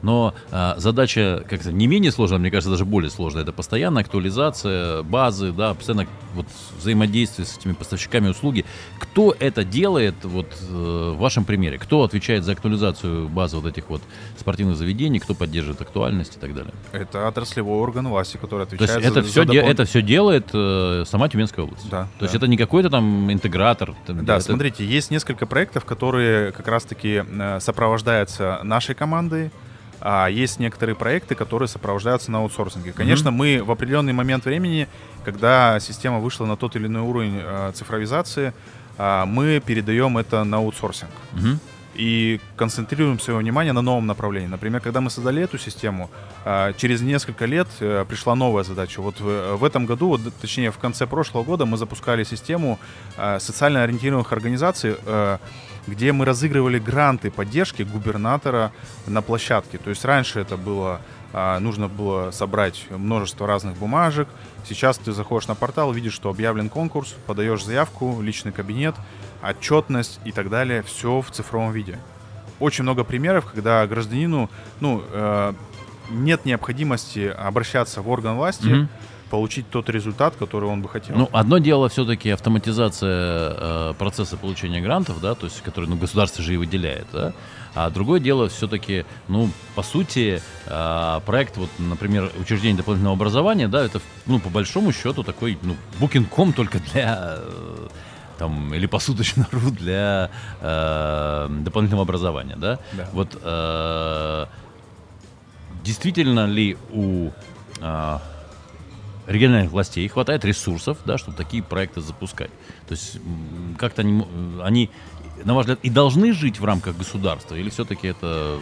Но 0.08 0.34
а, 0.52 0.76
задача, 0.78 1.44
как 1.50 1.62
то 1.64 1.70
не 1.74 1.86
менее 1.86 2.14
сложная, 2.14 2.40
мне 2.40 2.50
кажется, 2.50 2.70
даже 2.70 2.86
более 2.86 3.12
сложная, 3.12 3.44
это 3.44 3.52
постоянная 3.52 4.04
актуализация 4.04 5.04
базы, 5.04 5.52
да, 5.52 5.74
постоянно 5.74 6.08
вот 6.34 6.46
взаимодействие 6.80 7.46
с 7.46 7.58
этими 7.58 7.74
поставщиками 7.74 8.30
услуги. 8.30 8.64
Кто 9.00 9.36
это 9.38 9.66
делает, 9.66 10.16
вот 10.24 10.48
э, 10.62 11.12
в 11.14 11.18
вашем 11.18 11.44
примере? 11.44 11.78
Кто 11.78 12.04
отвечает 12.04 12.46
за 12.46 12.54
актуализацию 12.54 13.28
базы 13.28 13.58
вот 13.58 13.66
этих 13.66 13.90
вот 13.90 14.02
спортивных 14.38 14.78
заведений, 14.78 15.20
кто 15.20 15.34
поддерживает 15.36 15.82
актуальность 15.82 16.38
и 16.38 16.40
так 16.40 16.56
далее? 16.56 16.72
Это 16.94 17.28
отраслевой 17.28 17.78
орган 17.78 18.08
власти, 18.08 18.38
который 18.38 18.66
То 18.66 18.76
отвечает 18.76 19.00
есть 19.04 19.12
это 19.12 19.22
за, 19.24 19.28
все, 19.30 19.44
за 19.46 19.52
допол- 19.52 19.70
это 19.70 19.84
все 19.84 20.02
делает 20.02 20.48
э, 20.54 21.04
сама 21.06 21.28
Тюменская 21.28 21.66
область. 21.66 21.90
Да, 21.90 22.08
То 22.18 22.24
есть 22.24 22.34
да. 22.34 22.38
это 22.38 22.48
не 22.48 22.56
какой-то 22.56 22.90
там 22.90 23.30
интегратор. 23.30 23.94
там, 24.06 24.24
Да, 24.24 24.36
это- 24.36 24.44
смотрите, 24.46 24.86
есть 24.86 25.12
несколько 25.12 25.46
проектов, 25.46 25.84
которые 25.84 26.54
как 26.54 26.70
раз-таки 26.70 27.26
э, 27.28 27.60
сопровождаются 27.60 28.62
нашей 28.64 28.96
командой, 28.96 29.52
а 30.00 30.28
есть 30.28 30.60
некоторые 30.60 30.96
проекты, 30.96 31.36
которые 31.36 31.68
сопровождаются 31.68 32.32
на 32.32 32.40
аутсорсинге. 32.40 32.94
Конечно, 32.94 33.32
мы 33.32 33.62
в 33.64 33.72
определенный 33.72 34.14
момент 34.14 34.46
времени, 34.46 34.88
когда 35.26 35.80
система 35.80 36.20
вышла 36.20 36.46
на 36.46 36.56
тот 36.56 36.76
или 36.76 36.88
иной 36.88 37.02
уровень 37.02 37.40
э, 37.42 37.72
цифровизации, 37.74 38.54
а, 38.98 39.26
мы 39.26 39.62
передаем 39.64 40.18
это 40.18 40.44
на 40.44 40.58
аутсорсинг 40.58 41.12
Мгм. 41.34 41.60
И 41.98 42.40
концентрируем 42.56 43.20
свое 43.20 43.40
внимание 43.40 43.74
на 43.74 43.82
новом 43.82 44.06
направлении. 44.06 44.48
Например, 44.48 44.80
когда 44.80 45.02
мы 45.02 45.10
создали 45.10 45.42
эту 45.42 45.58
систему, 45.58 46.10
а, 46.46 46.74
через 46.74 47.02
несколько 47.02 47.46
лет 47.46 47.68
э, 47.80 48.06
пришла 48.08 48.36
новая 48.36 48.64
задача. 48.64 49.02
Вот 49.02 49.20
в, 49.20 49.64
этом 49.64 49.86
году, 49.86 50.20
точнее 50.42 50.72
в 50.72 50.78
конце 50.78 51.08
прошлого 51.08 51.44
года, 51.44 51.66
мы 51.66 51.78
запускали 51.78 52.24
систему 52.24 52.80
а, 53.18 53.40
социально 53.40 53.84
ориентированных 53.84 54.32
организаций, 54.32 54.96
э, 55.06 55.38
где 55.88 56.12
мы 56.12 56.26
разыгрывали 56.26 56.80
гранты 56.80 57.32
поддержки 57.32 57.84
губернатора 57.84 58.72
на 59.08 59.22
площадке. 59.22 59.78
То 59.78 59.90
есть 59.90 60.06
раньше 60.06 60.40
это 60.40 60.58
было 60.58 61.02
нужно 61.34 61.88
было 61.88 62.32
собрать 62.32 62.86
множество 62.90 63.48
разных 63.48 63.78
бумажек. 63.78 64.28
Сейчас 64.66 64.98
ты 64.98 65.12
заходишь 65.12 65.48
на 65.48 65.56
портал, 65.56 65.92
видишь, 65.92 66.14
что 66.14 66.30
объявлен 66.30 66.70
конкурс, 66.70 67.16
подаешь 67.26 67.64
заявку, 67.64 68.22
личный 68.22 68.52
кабинет, 68.52 68.96
отчетность 69.42 70.20
и 70.26 70.32
так 70.32 70.50
далее. 70.50 70.84
Все 70.84 71.22
в 71.22 71.32
цифровом 71.32 71.72
виде. 71.72 72.00
Очень 72.60 72.84
много 72.84 73.04
примеров, 73.04 73.46
когда 73.46 73.86
гражданину 73.86 74.50
ну, 74.80 75.04
э, 75.12 75.54
нет 76.10 76.46
необходимости 76.46 77.28
обращаться 77.38 78.02
в 78.02 78.10
орган 78.10 78.36
власти, 78.36 78.68
Мгм. 78.68 78.90
Получить 79.30 79.70
тот 79.70 79.90
результат, 79.90 80.36
который 80.36 80.70
он 80.70 80.82
бы 80.82 80.90
хотел. 80.90 81.16
Ну, 81.16 81.30
одно 81.32 81.58
дело 81.58 81.90
все-таки 81.90 82.30
автоматизация 82.30 83.56
э, 83.58 83.94
процесса 83.98 84.38
получения 84.38 84.82
грантов, 84.82 85.20
да, 85.22 85.36
то 85.36 85.46
есть, 85.46 85.62
который, 85.62 85.88
ну, 85.90 85.96
государство 85.96 86.44
же 86.44 86.54
и 86.54 86.58
выделяет, 86.58 87.08
да, 87.12 87.34
а 87.76 87.90
другое 87.90 88.20
дело 88.20 88.50
все-таки, 88.50 89.06
ну, 89.28 89.50
по 89.76 89.84
сути, 89.84 90.42
э, 90.66 91.20
проект, 91.26 91.58
вот, 91.58 91.70
например, 91.78 92.32
учреждение 92.40 92.78
дополнительного 92.78 93.16
образования, 93.16 93.68
да, 93.68 93.84
это, 93.84 94.02
ну, 94.26 94.40
по 94.40 94.50
большому 94.50 94.92
счету 94.92 95.24
такой, 95.24 95.58
ну, 95.62 95.76
Booking.com 96.00 96.54
только 96.54 96.80
для 96.80 97.38
э, 97.38 97.88
там, 98.38 98.74
или 98.74 98.86
посуточно.ру 98.86 99.72
для 99.72 100.30
э, 100.62 101.48
дополнительного 101.62 102.04
образования, 102.04 102.56
да? 102.58 102.80
Да. 102.94 103.10
Вот 103.14 103.38
э, 103.42 104.46
действительно 105.84 106.46
ли 106.46 106.78
у 106.92 107.30
э, 107.82 108.18
региональных 109.28 109.72
властей 109.72 110.08
хватает 110.08 110.44
ресурсов, 110.46 110.98
да, 111.06 111.18
чтобы 111.18 111.38
такие 111.38 111.62
проекты 111.62 112.02
запускать? 112.02 112.50
То 112.88 112.94
есть 112.94 113.20
как-то 113.78 114.02
они, 114.02 114.22
м, 114.22 114.62
они, 114.64 114.90
на 115.44 115.54
ваш 115.54 115.66
взгляд, 115.66 115.80
и 115.84 115.90
должны 115.90 116.34
жить 116.34 116.60
в 116.60 116.66
рамках 116.66 116.98
государства, 116.98 117.56
или 117.56 117.70
все-таки 117.70 118.08
это 118.08 118.60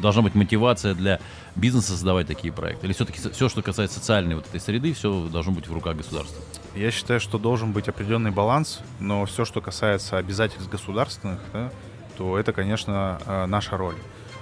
должна 0.00 0.22
быть 0.22 0.34
мотивация 0.34 0.94
для 0.94 1.18
бизнеса 1.56 1.92
создавать 1.92 2.26
такие 2.26 2.52
проекты? 2.52 2.86
Или 2.86 2.92
все-таки 2.92 3.18
все, 3.30 3.48
что 3.48 3.62
касается 3.62 3.98
социальной 3.98 4.36
вот 4.36 4.46
этой 4.46 4.60
среды, 4.60 4.92
все 4.92 5.28
должно 5.28 5.52
быть 5.52 5.66
в 5.66 5.72
руках 5.72 5.96
государства? 5.96 6.40
Я 6.74 6.90
считаю, 6.90 7.20
что 7.20 7.38
должен 7.38 7.72
быть 7.72 7.88
определенный 7.88 8.30
баланс, 8.30 8.80
но 9.00 9.24
все, 9.24 9.44
что 9.44 9.60
касается 9.60 10.18
обязательств 10.18 10.70
государственных, 10.70 11.40
да, 11.52 11.72
то 12.16 12.38
это, 12.38 12.52
конечно, 12.52 13.18
э, 13.26 13.46
наша 13.46 13.76
роль. 13.76 13.96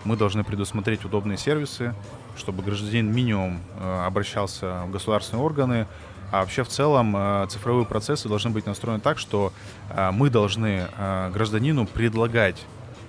Мы 0.05 0.17
должны 0.17 0.45
предусмотреть 0.45 1.05
удобные 1.05 1.39
сервисы, 1.39 1.95
чтобы 2.37 2.63
гражданин 2.63 3.11
минимум 3.11 3.61
э, 3.79 4.05
обращался 4.07 4.83
в 4.87 4.91
государственные 4.91 5.43
органы, 5.43 5.87
а 6.31 6.41
вообще 6.41 6.63
в 6.63 6.69
целом 6.69 7.15
э, 7.17 7.47
цифровые 7.49 7.87
процессы 7.87 8.29
должны 8.29 8.51
быть 8.51 8.67
настроены 8.67 9.01
так, 9.01 9.19
что 9.19 9.53
э, 9.89 10.11
мы 10.11 10.29
должны 10.29 10.87
гражданину 11.33 11.87
предлагать 11.87 12.63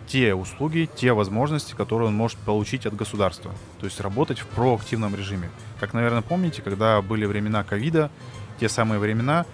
те 0.08 0.34
услуги, 0.36 0.88
те 0.96 1.12
возможности, 1.12 1.74
которые 1.74 2.10
он 2.10 2.16
может 2.16 2.38
получить 2.38 2.86
от 2.86 2.96
государства. 2.96 3.52
То 3.80 3.88
есть 3.88 4.00
работать 4.00 4.40
в 4.40 4.46
проактивном 4.48 5.16
режиме. 5.16 5.50
Как, 5.80 5.94
наверное, 5.94 6.22
помните, 6.22 6.62
когда 6.62 7.02
были 7.02 7.26
времена 7.26 7.64
ковида, 7.64 8.12
те 8.60 8.70
самые 8.70 9.00
времена, 9.00 9.46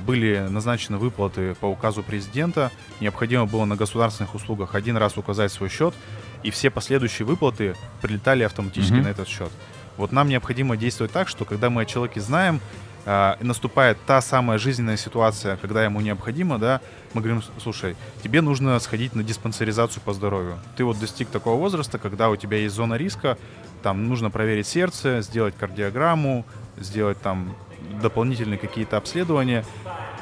были 0.00 0.46
назначены 0.48 0.96
выплаты 0.96 1.54
по 1.54 1.66
указу 1.66 2.02
президента, 2.02 2.72
необходимо 3.00 3.44
было 3.44 3.66
на 3.66 3.76
государственных 3.76 4.34
услугах 4.34 4.74
один 4.74 4.96
раз 4.96 5.18
указать 5.18 5.52
свой 5.52 5.68
счет, 5.68 5.94
и 6.42 6.50
все 6.50 6.70
последующие 6.70 7.26
выплаты 7.26 7.74
прилетали 8.02 8.42
автоматически 8.44 8.94
Мгм. 8.94 9.04
на 9.04 9.08
этот 9.08 9.28
счет. 9.28 9.50
Вот 9.96 10.12
нам 10.12 10.28
необходимо 10.28 10.76
действовать 10.76 11.12
так, 11.12 11.28
что 11.28 11.44
когда 11.44 11.68
мы 11.70 11.82
о 11.82 11.84
человеке 11.84 12.20
знаем, 12.20 12.60
и 13.06 13.36
наступает 13.40 13.96
та 14.06 14.20
самая 14.20 14.58
жизненная 14.58 14.98
ситуация, 14.98 15.56
когда 15.56 15.82
ему 15.84 16.00
необходимо, 16.02 16.58
да, 16.58 16.82
мы 17.14 17.22
говорим, 17.22 17.42
слушай, 17.58 17.96
тебе 18.22 18.42
нужно 18.42 18.78
сходить 18.78 19.14
на 19.14 19.24
диспансеризацию 19.24 20.02
по 20.02 20.12
здоровью. 20.12 20.58
Ты 20.76 20.84
вот 20.84 20.98
достиг 21.00 21.28
такого 21.30 21.58
возраста, 21.58 21.98
когда 21.98 22.28
у 22.28 22.36
тебя 22.36 22.58
есть 22.58 22.74
зона 22.74 22.94
риска, 22.94 23.38
там 23.82 24.06
нужно 24.06 24.30
проверить 24.30 24.66
сердце, 24.66 25.22
сделать 25.22 25.54
кардиограмму, 25.58 26.44
сделать 26.78 27.20
там 27.22 27.56
дополнительные 28.02 28.58
какие-то 28.58 28.98
обследования. 28.98 29.64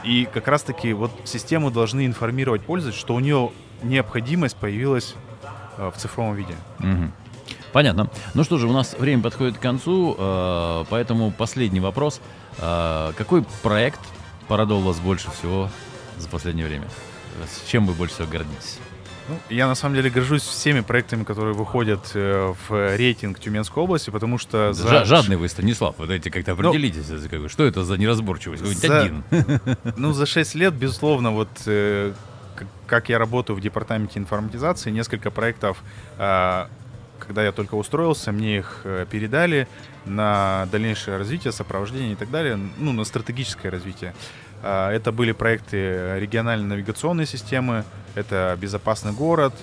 И 0.04 0.28
как 0.33 0.46
раз-таки 0.46 0.92
вот 0.92 1.11
системы 1.24 1.72
должны 1.72 2.07
информировать 2.07 2.62
пользователя, 2.62 3.00
что 3.00 3.14
у 3.16 3.20
нее 3.20 3.50
необходимость 3.83 4.57
появилась 4.57 5.14
э, 5.16 5.28
в 5.79 5.95
цифровом 5.97 6.35
виде. 6.35 6.55
Мгм. 6.79 7.12
Понятно. 7.73 8.09
Ну 8.35 8.45
что 8.45 8.59
же, 8.59 8.67
у 8.67 8.73
нас 8.73 8.95
время 8.99 9.23
подходит 9.23 9.59
к 9.59 9.61
концу, 9.61 10.14
э, 10.19 10.85
поэтому 10.91 11.31
последний 11.31 11.81
вопрос. 11.81 12.21
Э, 12.59 13.12
Какой 13.17 13.45
проект 13.62 14.01
порадовал 14.49 14.83
вас 14.83 14.99
больше 14.99 15.31
всего 15.31 15.71
за 16.19 16.29
последнее 16.29 16.67
время? 16.67 16.88
С 17.47 17.69
чем 17.71 17.87
вы 17.87 17.93
больше 17.95 18.14
всего 18.14 18.29
гордитесь? 18.29 18.79
Ну, 19.29 19.38
я 19.51 19.67
на 19.67 19.75
самом 19.75 19.95
деле 19.95 20.09
горжусь 20.09 20.41
всеми 20.43 20.81
проектами, 20.81 21.23
которые 21.23 21.55
выходят 21.55 22.01
э, 22.14 22.55
в 22.69 22.97
рейтинг 22.97 23.38
Тюменской 23.38 23.83
области, 23.83 24.09
потому 24.09 24.38
что 24.38 24.73
за- 24.73 24.88
Жа- 24.88 25.05
Жадный 25.05 25.37
вы, 25.37 25.49
Станислав, 25.51 25.95
вы 25.99 26.07
дайте 26.07 26.31
как-то 26.31 26.53
определитесь, 26.53 27.11
это 27.11 27.29
как 27.29 27.51
что 27.51 27.64
это 27.64 27.85
за 27.85 27.99
неразборчивость? 27.99 28.62
Вы 28.62 28.75
За- 28.75 29.03
один. 29.03 29.23
Ну, 29.99 30.12
за 30.14 30.25
6 30.25 30.55
лет, 30.55 30.73
безусловно, 30.73 31.31
вот 31.33 31.51
э, 31.67 32.12
как 32.87 33.09
я 33.09 33.18
работаю 33.18 33.57
в 33.57 33.61
департаменте 33.61 34.18
информатизации, 34.18 34.90
несколько 34.90 35.31
проектов, 35.31 35.83
а, 36.18 36.68
когда 37.18 37.44
я 37.44 37.53
только 37.53 37.75
устроился, 37.75 38.33
мне 38.33 38.59
их 38.59 38.81
э, 38.85 39.05
передали 39.11 39.68
на 40.05 40.66
дальнейшее 40.73 41.18
развитие, 41.18 41.53
сопровождение 41.53 42.12
и 42.12 42.16
так 42.16 42.31
далее, 42.31 42.59
ну, 42.79 42.92
на 42.92 43.05
стратегическое 43.05 43.71
развитие. 43.71 44.14
А, 44.62 44.90
Это 44.92 45.12
были 45.12 45.33
проекты 45.33 46.18
региональной 46.18 46.66
навигационной 46.66 47.27
системы, 47.27 47.85
это 48.14 48.57
безопасный 48.61 49.12
город, 49.12 49.55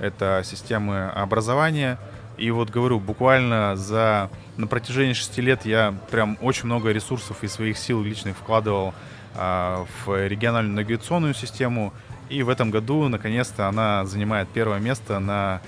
это 0.00 0.42
системы 0.44 1.10
образования. 1.10 1.98
И 2.38 2.50
вот 2.50 2.70
говорю, 2.70 2.98
буквально 2.98 3.76
за 3.76 4.30
на 4.56 4.66
протяжении 4.66 5.12
шести 5.12 5.40
лет 5.40 5.64
я 5.64 5.94
прям 6.10 6.38
очень 6.40 6.66
много 6.66 6.90
ресурсов 6.90 7.42
и 7.42 7.48
своих 7.48 7.78
сил 7.78 8.02
личных 8.02 8.36
вкладывал 8.36 8.94
а, 9.34 9.86
в 10.04 10.26
региональную 10.26 10.74
навигационную 10.74 11.34
систему. 11.34 11.92
И 12.32 12.42
в 12.42 12.48
этом 12.48 12.70
году, 12.70 13.08
наконец-то, 13.08 13.68
она 13.68 14.06
занимает 14.06 14.48
первое 14.48 14.80
место 14.80 15.18
на 15.18 15.60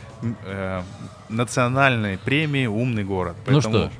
э, 0.46 0.83
национальной 1.29 2.16
премии 2.16 2.66
«Умный 2.66 3.05
город». 3.05 3.37
Ну 3.46 3.53
Поэтому- 3.53 3.74
что 3.79 3.88
ж, 3.88 3.90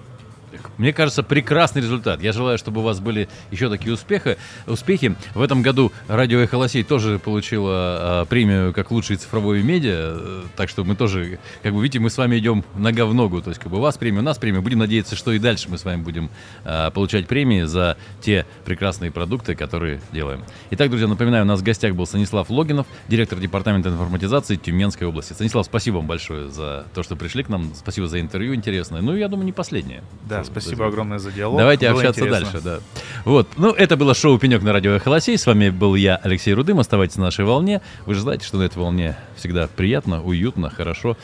Мне 0.79 0.93
кажется, 0.93 1.23
прекрасный 1.23 1.83
результат. 1.83 2.23
Я 2.23 2.33
желаю, 2.33 2.59
чтобы 2.59 2.81
у 2.81 2.85
вас 2.85 3.01
были 3.01 3.29
еще 3.51 3.69
такие 3.69 3.93
успехи. 3.93 4.37
успехи. 4.67 5.15
В 5.35 5.43
этом 5.43 5.63
году 5.63 5.93
радио 6.09 6.41
«Эхо 6.41 6.57
Лосей» 6.57 6.83
тоже 6.83 7.19
получила 7.19 8.27
премию 8.29 8.73
как 8.73 8.91
лучший 8.91 9.17
цифровой 9.17 9.63
медиа. 9.63 10.17
Э, 10.17 10.43
так 10.57 10.69
что 10.69 10.85
мы 10.85 10.97
тоже, 10.97 11.39
как 11.63 11.73
бы 11.73 11.83
видите, 11.83 12.01
мы 12.01 12.11
с 12.11 12.19
вами 12.19 12.39
идем 12.39 12.65
нога 12.77 13.07
в 13.07 13.15
ногу. 13.15 13.41
То 13.41 13.51
есть 13.51 13.61
как 13.61 13.71
бы 13.71 13.79
у 13.79 13.81
вас 13.81 13.97
премия, 13.97 14.21
у 14.21 14.23
нас 14.23 14.39
премия. 14.39 14.61
Будем 14.61 14.79
надеяться, 14.79 15.17
что 15.17 15.33
и 15.33 15.39
дальше 15.39 15.69
мы 15.69 15.79
с 15.79 15.85
вами 15.85 16.03
будем 16.03 16.31
э, 16.65 16.91
получать 16.93 17.29
премии 17.29 17.63
за 17.63 17.97
те 18.21 18.47
прекрасные 18.65 19.11
продукты, 19.11 19.55
которые 19.55 20.01
делаем. 20.13 20.43
Итак, 20.71 20.91
друзья, 20.91 21.07
напоминаю, 21.07 21.45
у 21.45 21.47
нас 21.47 21.61
в 21.61 21.63
гостях 21.63 21.95
был 21.95 22.07
Станислав 22.07 22.51
Логинов, 22.51 22.87
директор 23.09 23.39
департамента 23.39 23.91
информатизации 23.91 24.57
Тюменской 24.57 25.07
области. 25.07 25.33
Станислав, 25.33 25.67
спасибо 25.67 25.97
вам 25.97 26.07
большое 26.07 26.51
за 26.51 26.87
то, 26.95 27.03
что 27.03 27.17
пришли 27.17 27.45
к 27.45 27.49
нам. 27.49 27.73
Спасибо 27.75 28.09
за 28.09 28.21
интервью 28.21 28.55
интересное. 28.55 29.01
Ну, 29.01 29.15
я 29.15 29.29
думаю, 29.29 29.47
не 29.47 29.53
последнее. 29.53 30.03
Да, 30.29 30.43
спасибо 30.45 30.64
огромное 30.73 31.19
за 31.19 31.31
диалог. 31.33 31.59
Давайте 31.59 31.91
было 31.91 32.01
общаться 32.01 32.21
интересно. 32.21 32.51
дальше, 32.53 32.61
да. 32.65 32.79
Вот. 33.25 33.49
Ну, 33.57 33.71
это 33.73 33.97
было 33.97 34.15
шоу 34.15 34.39
«Пенек» 34.39 34.63
на 34.63 34.73
радио 34.73 34.93
«Эхолосей». 34.93 35.39
С 35.39 35.47
вами 35.47 35.71
был 35.71 35.95
я, 35.95 36.17
Алексей 36.17 36.53
Рудым. 36.55 36.81
Оставайтесь 36.81 37.17
на 37.17 37.25
нашей 37.25 37.45
волне. 37.45 37.81
Вы 38.07 38.15
же 38.15 38.21
знаете, 38.21 38.47
что 38.47 38.59
на 38.59 38.63
этой 38.65 38.79
волне 38.79 39.17
всегда 39.37 39.69
приятно, 39.69 40.23
уютно, 40.23 40.71
хорошо 40.71 41.17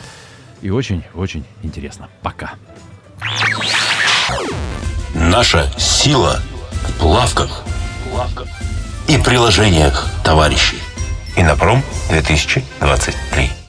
и 0.63 0.71
очень-очень 0.71 1.45
интересно. 1.63 2.09
Пока. 2.23 2.55
Наша 5.15 5.71
сила 5.79 6.41
в 6.71 6.99
плавках 6.99 7.63
и 9.09 9.19
приложениях 9.19 10.07
товарищей. 10.25 10.79
Инопром 11.37 11.83
2023. 12.11 13.60